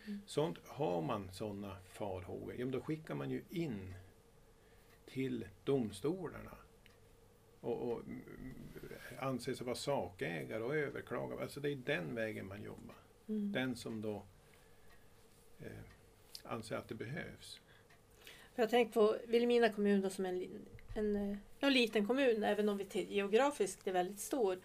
Mm. 0.09 0.21
Sånt, 0.25 0.57
har 0.65 1.01
man 1.01 1.29
sådana 1.31 1.77
farhågor, 1.89 2.55
ja, 2.57 2.65
då 2.65 2.81
skickar 2.81 3.15
man 3.15 3.29
ju 3.29 3.43
in 3.49 3.93
till 5.05 5.47
domstolarna 5.63 6.57
och, 7.61 7.91
och 7.91 8.01
anser 9.19 9.53
sig 9.53 9.65
vara 9.65 9.75
sakägare 9.75 10.63
och 10.63 10.75
överklaga. 10.75 11.41
Alltså 11.41 11.59
det 11.59 11.69
är 11.69 11.75
den 11.75 12.15
vägen 12.15 12.47
man 12.47 12.63
jobbar. 12.63 12.95
Mm. 13.27 13.51
Den 13.51 13.75
som 13.75 14.01
då 14.01 14.23
eh, 15.59 15.71
anser 16.43 16.75
att 16.75 16.87
det 16.87 16.95
behövs. 16.95 17.61
För 18.55 18.63
jag 18.63 18.69
tänker 18.69 18.93
på 18.93 19.17
Vilhelmina 19.27 19.69
kommun 19.69 20.01
då 20.01 20.09
som 20.09 20.25
en, 20.25 20.39
li- 20.39 20.49
en, 20.95 21.15
eh, 21.15 21.37
ja, 21.59 21.69
liten 21.69 22.07
kommun, 22.07 22.43
även 22.43 22.69
om 22.69 22.77
vi 22.77 22.85
till, 22.85 23.11
geografiskt 23.11 23.87
är 23.87 23.91
väldigt 23.91 24.19
stor, 24.19 24.59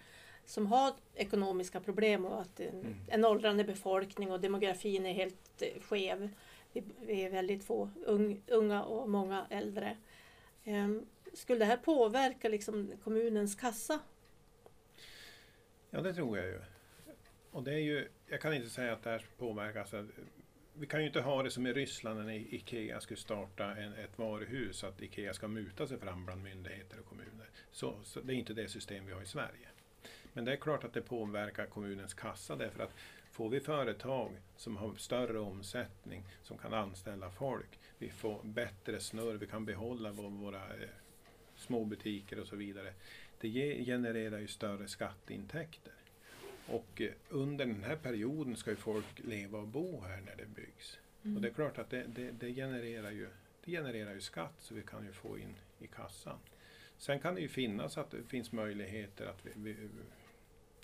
som 0.46 0.66
har 0.66 0.92
ekonomiska 1.14 1.80
problem 1.80 2.24
och 2.24 2.40
att 2.40 2.60
en, 2.60 2.80
Mm. 2.80 2.94
en 3.08 3.24
åldrande 3.24 3.64
befolkning 3.64 4.32
och 4.32 4.40
demografin 4.40 5.06
är 5.06 5.12
helt 5.12 5.62
eh, 5.62 5.80
skev. 5.82 6.30
Vi, 6.72 6.82
vi 7.00 7.22
är 7.24 7.30
väldigt 7.30 7.64
få 7.64 7.90
ung, 8.06 8.42
unga 8.46 8.84
och 8.84 9.10
många 9.10 9.46
äldre. 9.50 9.96
Ehm, 10.64 11.06
skulle 11.32 11.58
det 11.58 11.64
här 11.64 11.76
påverka 11.76 12.48
liksom 12.48 12.92
kommunens 13.04 13.54
kassa? 13.54 14.00
Ja, 15.90 16.00
det 16.00 16.14
tror 16.14 16.38
jag 16.38 16.46
ju. 16.46 16.60
Och 17.50 17.62
det 17.62 17.72
är 17.74 17.78
ju, 17.78 18.08
jag 18.26 18.40
kan 18.40 18.54
inte 18.54 18.70
säga 18.70 18.92
att 18.92 19.02
det 19.02 19.10
här 19.10 19.26
påverkas. 19.38 19.94
av- 19.94 20.12
Vi 20.76 20.86
kan 20.86 21.00
ju 21.00 21.06
inte 21.06 21.20
ha 21.20 21.42
det 21.42 21.50
som 21.50 21.66
i 21.66 21.72
Ryssland 21.72 22.24
när 22.26 22.54
Ikea 22.54 23.00
skulle 23.00 23.16
starta 23.20 23.64
en, 23.76 23.92
ett 23.94 24.18
varuhus, 24.18 24.84
att 24.84 25.02
Ikea 25.02 25.34
ska 25.34 25.48
muta 25.48 25.86
sig 25.86 25.98
fram 25.98 26.24
bland 26.24 26.42
myndigheter 26.42 26.98
och 27.00 27.06
kommuner. 27.06 27.50
Så, 27.70 28.00
så 28.04 28.20
det 28.20 28.34
är 28.34 28.36
inte 28.36 28.54
det 28.54 28.68
system 28.68 29.06
vi 29.06 29.12
har 29.12 29.22
i 29.22 29.26
Sverige. 29.26 29.68
Men 30.36 30.44
det 30.44 30.52
är 30.52 30.56
klart 30.56 30.84
att 30.84 30.92
det 30.92 31.02
påverkar 31.02 31.66
kommunens 31.66 32.14
kassa 32.14 32.56
därför 32.56 32.82
att 32.82 32.94
får 33.30 33.48
vi 33.48 33.60
företag 33.60 34.30
som 34.56 34.76
har 34.76 34.94
större 34.94 35.38
omsättning, 35.38 36.24
som 36.42 36.58
kan 36.58 36.74
anställa 36.74 37.30
folk, 37.30 37.78
vi 37.98 38.10
får 38.10 38.40
bättre 38.44 39.00
snurr, 39.00 39.34
vi 39.34 39.46
kan 39.46 39.64
behålla 39.64 40.12
vår, 40.12 40.30
våra 40.30 40.62
eh, 40.64 40.88
små 41.56 41.84
butiker 41.84 42.40
och 42.40 42.46
så 42.46 42.56
vidare. 42.56 42.92
Det 43.40 43.48
ge- 43.48 43.84
genererar 43.84 44.38
ju 44.38 44.46
större 44.46 44.88
skatteintäkter. 44.88 45.92
Och 46.66 47.00
eh, 47.00 47.10
under 47.28 47.66
den 47.66 47.84
här 47.84 47.96
perioden 47.96 48.56
ska 48.56 48.70
ju 48.70 48.76
folk 48.76 49.20
leva 49.24 49.58
och 49.58 49.68
bo 49.68 50.00
här 50.00 50.20
när 50.20 50.36
det 50.36 50.46
byggs. 50.46 50.98
Och 51.36 51.40
det 51.42 51.48
är 51.48 51.52
klart 51.52 51.78
att 51.78 51.90
det, 51.90 52.04
det, 52.08 52.30
det, 52.30 52.54
genererar 52.54 53.10
ju, 53.10 53.28
det 53.64 53.70
genererar 53.70 54.14
ju 54.14 54.20
skatt 54.20 54.54
så 54.58 54.74
vi 54.74 54.82
kan 54.82 55.06
ju 55.06 55.12
få 55.12 55.38
in 55.38 55.54
i 55.78 55.86
kassan. 55.86 56.38
Sen 56.98 57.18
kan 57.20 57.34
det 57.34 57.40
ju 57.40 57.48
finnas 57.48 57.98
att 57.98 58.10
det 58.10 58.22
finns 58.28 58.52
möjligheter 58.52 59.26
att 59.26 59.46
vi, 59.46 59.50
vi, 59.56 59.76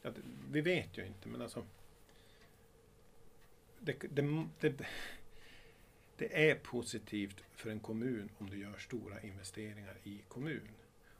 att, 0.03 0.15
vi 0.51 0.61
vet 0.61 0.99
ju 0.99 1.07
inte 1.07 1.29
men 1.29 1.43
alltså 1.43 1.65
det, 3.81 3.97
det, 4.11 4.47
det, 4.61 4.85
det 6.17 6.51
är 6.51 6.55
positivt 6.55 7.45
för 7.55 7.71
en 7.71 7.81
kommun 7.81 8.29
om 8.39 8.51
du 8.51 8.59
gör 8.59 8.79
stora 8.79 9.21
investeringar 9.21 9.97
i 10.05 10.23
kommun. 10.29 10.69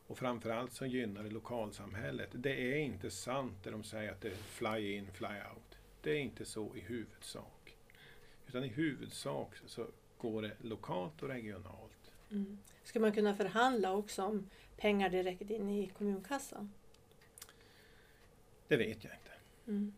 Och 0.07 0.19
framförallt 0.19 0.73
så 0.73 0.87
gynnar 0.87 1.23
det 1.23 1.31
lokalsamhället. 1.31 2.29
Det 2.33 2.73
är 2.73 2.77
inte 2.77 3.11
sant 3.11 3.55
det 3.63 3.71
de 3.71 3.85
säger 3.85 4.13
att 4.13 4.21
det 4.21 4.29
är 4.29 4.35
fly 4.35 4.95
in, 4.97 5.07
fly 5.13 5.29
out. 5.29 5.79
Det 6.03 6.11
är 6.11 6.19
inte 6.19 6.45
så 6.45 6.77
i 6.77 6.81
huvudsak. 6.81 7.77
Utan 8.47 8.65
i 8.65 8.69
huvudsak 8.69 9.55
så 9.67 9.87
går 10.19 10.43
det 10.43 10.53
lokalt 10.61 11.23
och 11.23 11.29
regionalt. 11.29 12.13
Mm. 12.31 12.59
Ska 12.85 13.01
man 13.01 13.13
kunna 13.13 13.35
förhandla 13.35 13.93
också 13.93 14.23
om 14.25 14.51
pengar 14.77 15.11
direkt 15.11 15.51
in 15.51 15.71
i 15.71 15.89
kommunkassan? 15.89 16.73
Det 18.71 18.77
vet 18.77 19.05
jag 19.05 19.13
inte. 19.13 19.33
Mm. 19.67 19.93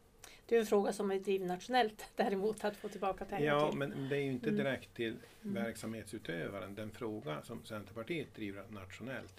Det 0.46 0.56
är 0.56 0.60
en 0.60 0.66
fråga 0.66 0.92
som 0.92 1.10
är 1.10 1.18
driven 1.20 1.48
nationellt 1.48 2.04
däremot 2.16 2.64
att 2.64 2.76
få 2.76 2.88
tillbaka 2.88 3.24
pengar 3.24 3.46
Ja, 3.46 3.70
till. 3.70 3.78
men 3.78 4.08
det 4.08 4.16
är 4.16 4.20
ju 4.20 4.30
inte 4.32 4.48
Mm. 4.50 4.64
direkt 4.64 4.94
till 4.94 5.16
Mm. 5.44 5.54
verksamhetsutövaren. 5.64 6.74
Den 6.74 6.90
fråga 6.90 7.42
som 7.42 7.64
Centerpartiet 7.64 8.34
driver 8.34 8.64
nationellt, 8.70 9.34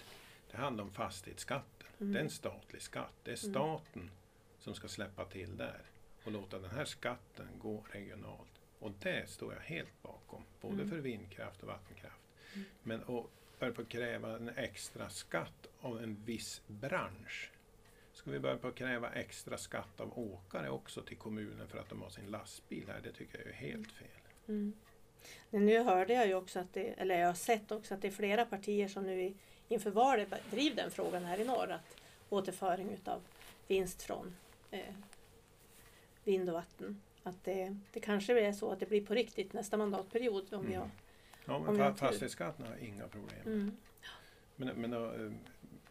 det 0.50 0.56
handlar 0.56 0.84
om 0.84 0.90
fastighetsskatten. 0.92 1.86
Mm. 2.00 2.12
Det 2.12 2.18
är 2.18 2.24
en 2.24 2.30
statlig 2.30 2.82
skatt. 2.82 3.12
Det 3.22 3.30
är 3.30 3.44
Mm. 3.44 3.52
staten 3.54 4.10
som 4.58 4.74
ska 4.74 4.88
släppa 4.88 5.24
till 5.24 5.56
där 5.56 5.82
och 6.24 6.32
låta 6.32 6.58
den 6.58 6.70
här 6.70 6.84
skatten 6.84 7.46
gå 7.58 7.84
regionalt. 7.92 8.60
Och 8.78 8.92
det 9.02 9.30
står 9.30 9.52
jag 9.54 9.60
helt 9.60 10.02
bakom, 10.02 10.42
både 10.60 10.74
Mm. 10.74 10.90
för 10.90 10.96
vindkraft 10.96 11.62
och 11.62 11.68
vattenkraft. 11.68 12.20
Mm. 12.54 12.64
Men 12.82 13.00
att 13.00 13.26
börja 13.58 13.84
kräva 13.88 14.36
en 14.36 14.48
extra 14.48 15.08
skatt 15.10 15.66
av 15.80 16.02
en 16.02 16.16
viss 16.24 16.62
bransch. 16.66 17.50
Ska 18.24 18.30
vi 18.30 18.38
börja 18.38 18.56
på 18.56 18.68
att 18.68 18.74
kräva 18.74 19.10
extra 19.12 19.58
skatt 19.58 20.00
av 20.00 20.18
åkare 20.18 20.70
också 20.70 21.02
till 21.02 21.16
kommunen 21.16 21.68
för 21.68 21.78
att 21.78 21.88
de 21.88 22.02
har 22.02 22.10
sin 22.10 22.26
lastbil 22.26 22.84
här? 22.88 23.00
Det 23.02 23.12
tycker 23.12 23.38
jag 23.38 23.48
är 23.48 23.52
helt 23.52 23.92
fel. 23.92 24.08
Mm. 24.48 24.72
Men 25.50 25.66
nu 25.66 25.82
hörde 25.82 26.12
jag 26.12 26.26
ju 26.26 26.34
också 26.34 26.58
att 26.58 26.72
det, 26.72 26.84
eller 26.84 27.18
jag 27.18 27.26
har 27.26 27.34
sett 27.34 27.72
också 27.72 27.94
att 27.94 28.02
det 28.02 28.08
är 28.08 28.12
flera 28.12 28.44
partier 28.44 28.88
som 28.88 29.04
nu 29.04 29.34
inför 29.68 29.90
valet 29.90 30.32
driver 30.50 30.76
den 30.76 30.90
frågan 30.90 31.24
här 31.24 31.40
i 31.40 31.44
norr. 31.44 31.70
Att 31.70 31.96
återföring 32.28 32.90
utav 32.90 33.20
vinst 33.68 34.02
från 34.02 34.36
eh, 34.70 34.94
vind 36.24 36.48
och 36.48 36.54
vatten. 36.54 37.00
Att 37.22 37.44
det, 37.44 37.76
det 37.92 38.00
kanske 38.00 38.40
är 38.40 38.52
så 38.52 38.70
att 38.70 38.80
det 38.80 38.86
blir 38.86 39.06
på 39.06 39.14
riktigt 39.14 39.52
nästa 39.52 39.76
mandatperiod 39.76 40.54
om 40.54 40.66
Mm. 40.66 40.78
har 40.80 40.90
Ja, 41.44 41.58
men 41.58 41.68
Om 41.68 41.78
jag 41.78 41.92
fa- 41.92 41.96
fastighetsskatten 41.96 42.66
har 42.66 42.72
jag 42.72 42.82
inga 42.82 43.08
problem 43.08 43.40
mm. 43.46 43.76
Men, 44.56 44.68
men 44.68 44.90
då, 44.90 45.04
eh, 45.04 45.32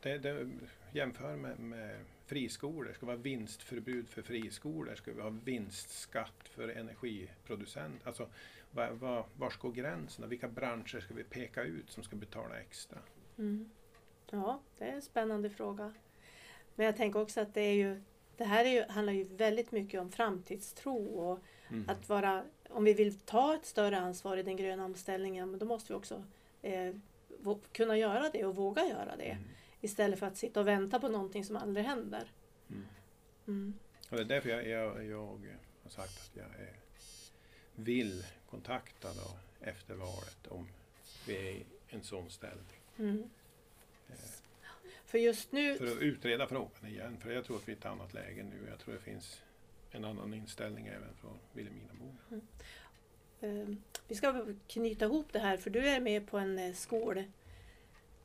det, 0.02 0.17
det, 0.17 0.50
jämför 0.93 1.36
med, 1.36 1.60
med 1.60 2.00
friskolor. 2.26 2.94
Ska 2.96 3.06
vi 3.06 3.12
ha 3.12 3.20
vinstförbud 3.20 4.10
för 4.10 4.22
friskolor? 4.22 4.96
Ska 4.96 5.14
vi 5.14 5.22
ha 5.22 5.30
vinstskatt 5.30 6.48
för 6.50 6.70
energiproducent? 6.70 8.08
Alltså, 8.08 8.28
var, 8.72 8.92
var, 8.92 9.26
var 9.38 9.54
går 9.62 9.72
gränserna? 9.72 10.28
Vilka 10.28 10.48
branscher 10.48 11.00
ska 11.00 11.14
vi 11.14 11.24
peka 11.24 11.64
ut 11.64 11.92
som 11.92 12.04
ska 12.04 12.16
betala 12.16 12.60
extra? 12.60 12.98
Mm. 13.38 13.70
Ja, 14.30 14.60
det 14.78 14.86
är 14.86 14.94
en 14.94 15.02
spännande 15.02 15.50
fråga. 15.50 15.94
Men 16.76 16.86
jag 16.86 16.98
tänker 16.98 17.22
också 17.22 17.42
att 17.42 17.54
det 17.54 17.62
är 17.62 17.74
ju 17.74 18.02
det 18.38 18.44
här 18.44 18.66
är 18.66 18.70
ju, 18.70 18.84
handlar 18.90 19.14
ju 19.14 19.24
väldigt 19.24 19.72
mycket 19.72 20.02
om 20.02 20.12
framtidstro 20.12 21.06
och 21.06 21.40
Mm. 21.74 21.90
att 21.90 22.10
vara, 22.10 22.44
om 22.70 22.84
vi 22.84 22.94
vill 22.94 23.20
ta 23.20 23.56
ett 23.56 23.66
större 23.66 24.00
ansvar 24.00 24.38
i 24.38 24.44
den 24.44 24.58
gröna 24.58 24.86
omställningen, 24.86 25.58
då 25.60 25.66
måste 25.66 25.94
vi 25.94 26.00
också 26.00 26.24
eh, 26.62 26.96
kunna 27.72 27.98
göra 27.98 28.30
det 28.30 28.46
och 28.46 28.56
våga 28.56 28.86
göra 28.86 29.16
det. 29.18 29.24
Mm. 29.24 29.44
Istället 29.84 30.19
för 30.19 30.28
att 30.28 30.38
sitta 30.38 30.60
och 30.60 30.67
vänta 30.67 31.00
på 31.00 31.08
någonting 31.10 31.46
som 31.46 31.56
aldrig 31.56 31.86
händer. 31.86 32.32
Mm. 32.69 32.86
Mm. 33.48 33.74
Och 34.10 34.17
det 34.17 34.24
är 34.24 34.26
därför 34.26 34.50
jag, 34.50 34.67
jag, 34.67 35.06
jag 35.06 35.46
har 35.84 35.89
sagt 35.89 36.17
att 36.19 36.32
jag 36.34 36.46
är, 36.46 36.74
vill 37.76 38.26
kontakta 38.50 39.08
då 39.13 39.38
efter 39.62 39.96
valet 39.96 40.48
om 40.48 40.67
vi 41.28 41.36
är 41.36 41.52
i 41.52 41.65
en 41.89 42.04
sån 42.04 42.30
ställning. 42.30 42.80
Mm. 42.98 43.30
Eh, 44.10 44.15
För 45.06 45.17
just 45.17 45.52
nu, 45.52 45.76
För 45.78 45.88
att 45.88 46.02
utreda 46.02 46.48
frågan 46.48 46.88
igen, 46.88 47.17
för 47.19 47.32
jag 47.32 47.46
tror 47.46 47.58
att 47.58 47.67
vi 47.67 47.72
är 47.72 47.76
i 47.76 47.80
ett 47.80 47.86
annat 47.86 48.13
läge 48.13 48.43
nu. 48.43 48.67
Jag 48.69 48.80
tror 48.80 48.93
det 48.93 49.00
finns 49.02 49.41
en 49.91 50.06
annan 50.06 50.34
inställning 50.34 50.88
även 50.88 51.15
från 51.15 51.38
Vilhelminaborna. 51.54 52.17
eh, 53.41 53.76
vi 54.08 54.15
ska 54.15 54.46
knyta 54.67 55.06
ihop 55.06 55.28
det 55.34 55.39
här 55.39 55.58
för 55.58 55.69
du 55.69 55.88
är 55.88 56.00
med 56.00 56.28
på 56.28 56.38
en 56.38 56.60
eh, 56.60 56.74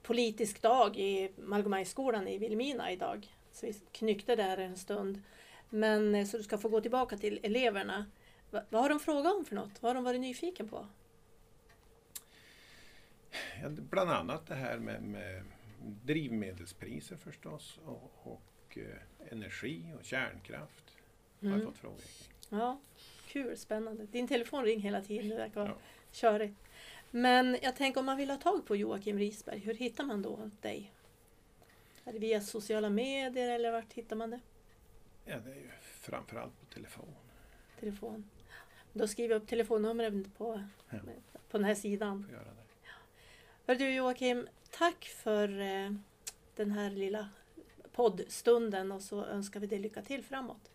skolpolitisk 0.03 0.63
dag 0.63 0.97
i 0.97 1.31
Malgomajskolan 1.37 2.29
i 2.29 2.39
Vilhelmina 2.39 2.93
idag. 2.93 3.27
Så 3.53 3.67
vi 3.67 3.73
knyckte 3.93 4.37
där 4.37 4.59
en 4.59 4.77
stund. 4.77 5.23
Men 5.71 6.15
eh, 6.15 6.27
så 6.27 6.37
du 6.37 6.43
ska 6.43 6.59
få 6.59 6.69
gå 6.69 6.81
tillbaka 6.81 7.17
till 7.17 7.41
eleverna. 7.43 8.07
Va, 8.51 8.63
vad 8.71 8.83
har 8.83 8.89
de 8.89 9.01
frågat 9.01 9.35
om 9.35 9.45
för 9.45 9.55
något? 9.55 9.83
Vad 9.83 9.91
har 9.91 9.95
de 9.95 10.05
varit 10.05 10.21
nyfiken 10.21 10.69
på? 10.69 10.87
Ja, 13.63 13.69
bland 13.69 14.11
annat 14.11 14.47
det 14.47 14.55
här 14.55 14.79
med, 14.79 15.03
med 15.03 15.43
drivmedelspriser 16.05 17.17
förstås 17.17 17.79
och, 17.85 18.13
och 18.23 18.79
eh, 18.79 19.33
energi 19.33 19.83
och 19.99 20.05
kärnkraft 20.05 20.85
har 21.41 21.49
jag 21.49 21.55
Mm. 21.55 21.67
fått 21.67 21.79
frågor 21.79 21.97
kring. 21.99 22.59
Ja, 22.61 22.81
kul, 23.29 23.57
spännande. 23.57 24.07
Din 24.07 24.29
telefon 24.29 24.65
ringer 24.65 24.83
hela 24.83 25.03
tiden, 25.03 25.29
det 25.29 25.37
verkar 25.37 25.61
vara 25.61 25.71
Ja. 25.71 25.77
körigt. 26.13 26.55
Men 27.11 27.59
jag 27.63 27.77
tänker 27.77 28.01
om 28.01 28.07
man 28.07 28.17
vill 28.17 28.31
ha 28.31 28.37
tag 28.37 28.67
på 28.67 28.77
Joakim 28.77 29.19
Risberg, 29.19 29.59
hur 29.59 29.75
hittar 29.75 30.05
man 30.05 30.23
då 30.23 30.51
dig? 30.61 30.93
Är 32.05 32.13
det 32.13 32.19
via 32.19 32.41
sociala 32.41 32.91
medier 32.91 33.51
eller 33.51 33.73
vart 33.73 33.93
hittar 33.93 34.17
man 34.17 34.31
det? 34.31 34.41
Ja, 35.25 35.37
det 35.45 35.51
är 35.51 35.55
ju 35.55 35.71
framförallt 35.83 36.61
på 36.61 36.67
telefon. 36.75 37.15
Telefon. 37.81 38.31
Då 38.93 39.09
skriver 39.09 39.35
jag 39.35 39.43
upp 39.43 39.49
telefonnumret 39.49 40.35
på, 40.39 40.63
Ja. 40.91 40.99
på 41.51 41.59
den 41.59 41.65
här 41.65 41.75
sidan. 41.75 42.25
Får 42.25 42.33
göra 42.33 42.45
det. 42.45 42.89
Hör 43.67 43.75
du 43.75 43.95
Joakim, 43.95 44.49
tack 44.71 45.05
för 45.05 45.61
eh, 45.61 45.91
den 46.57 46.71
här 46.71 46.91
lilla 46.91 47.29
poddstunden 47.93 48.93
och 48.93 49.03
så 49.03 49.25
önskar 49.25 49.61
vi 49.61 49.67
dig 49.67 49.79
lycka 49.79 50.03
till 50.03 50.25
framåt. 50.25 50.71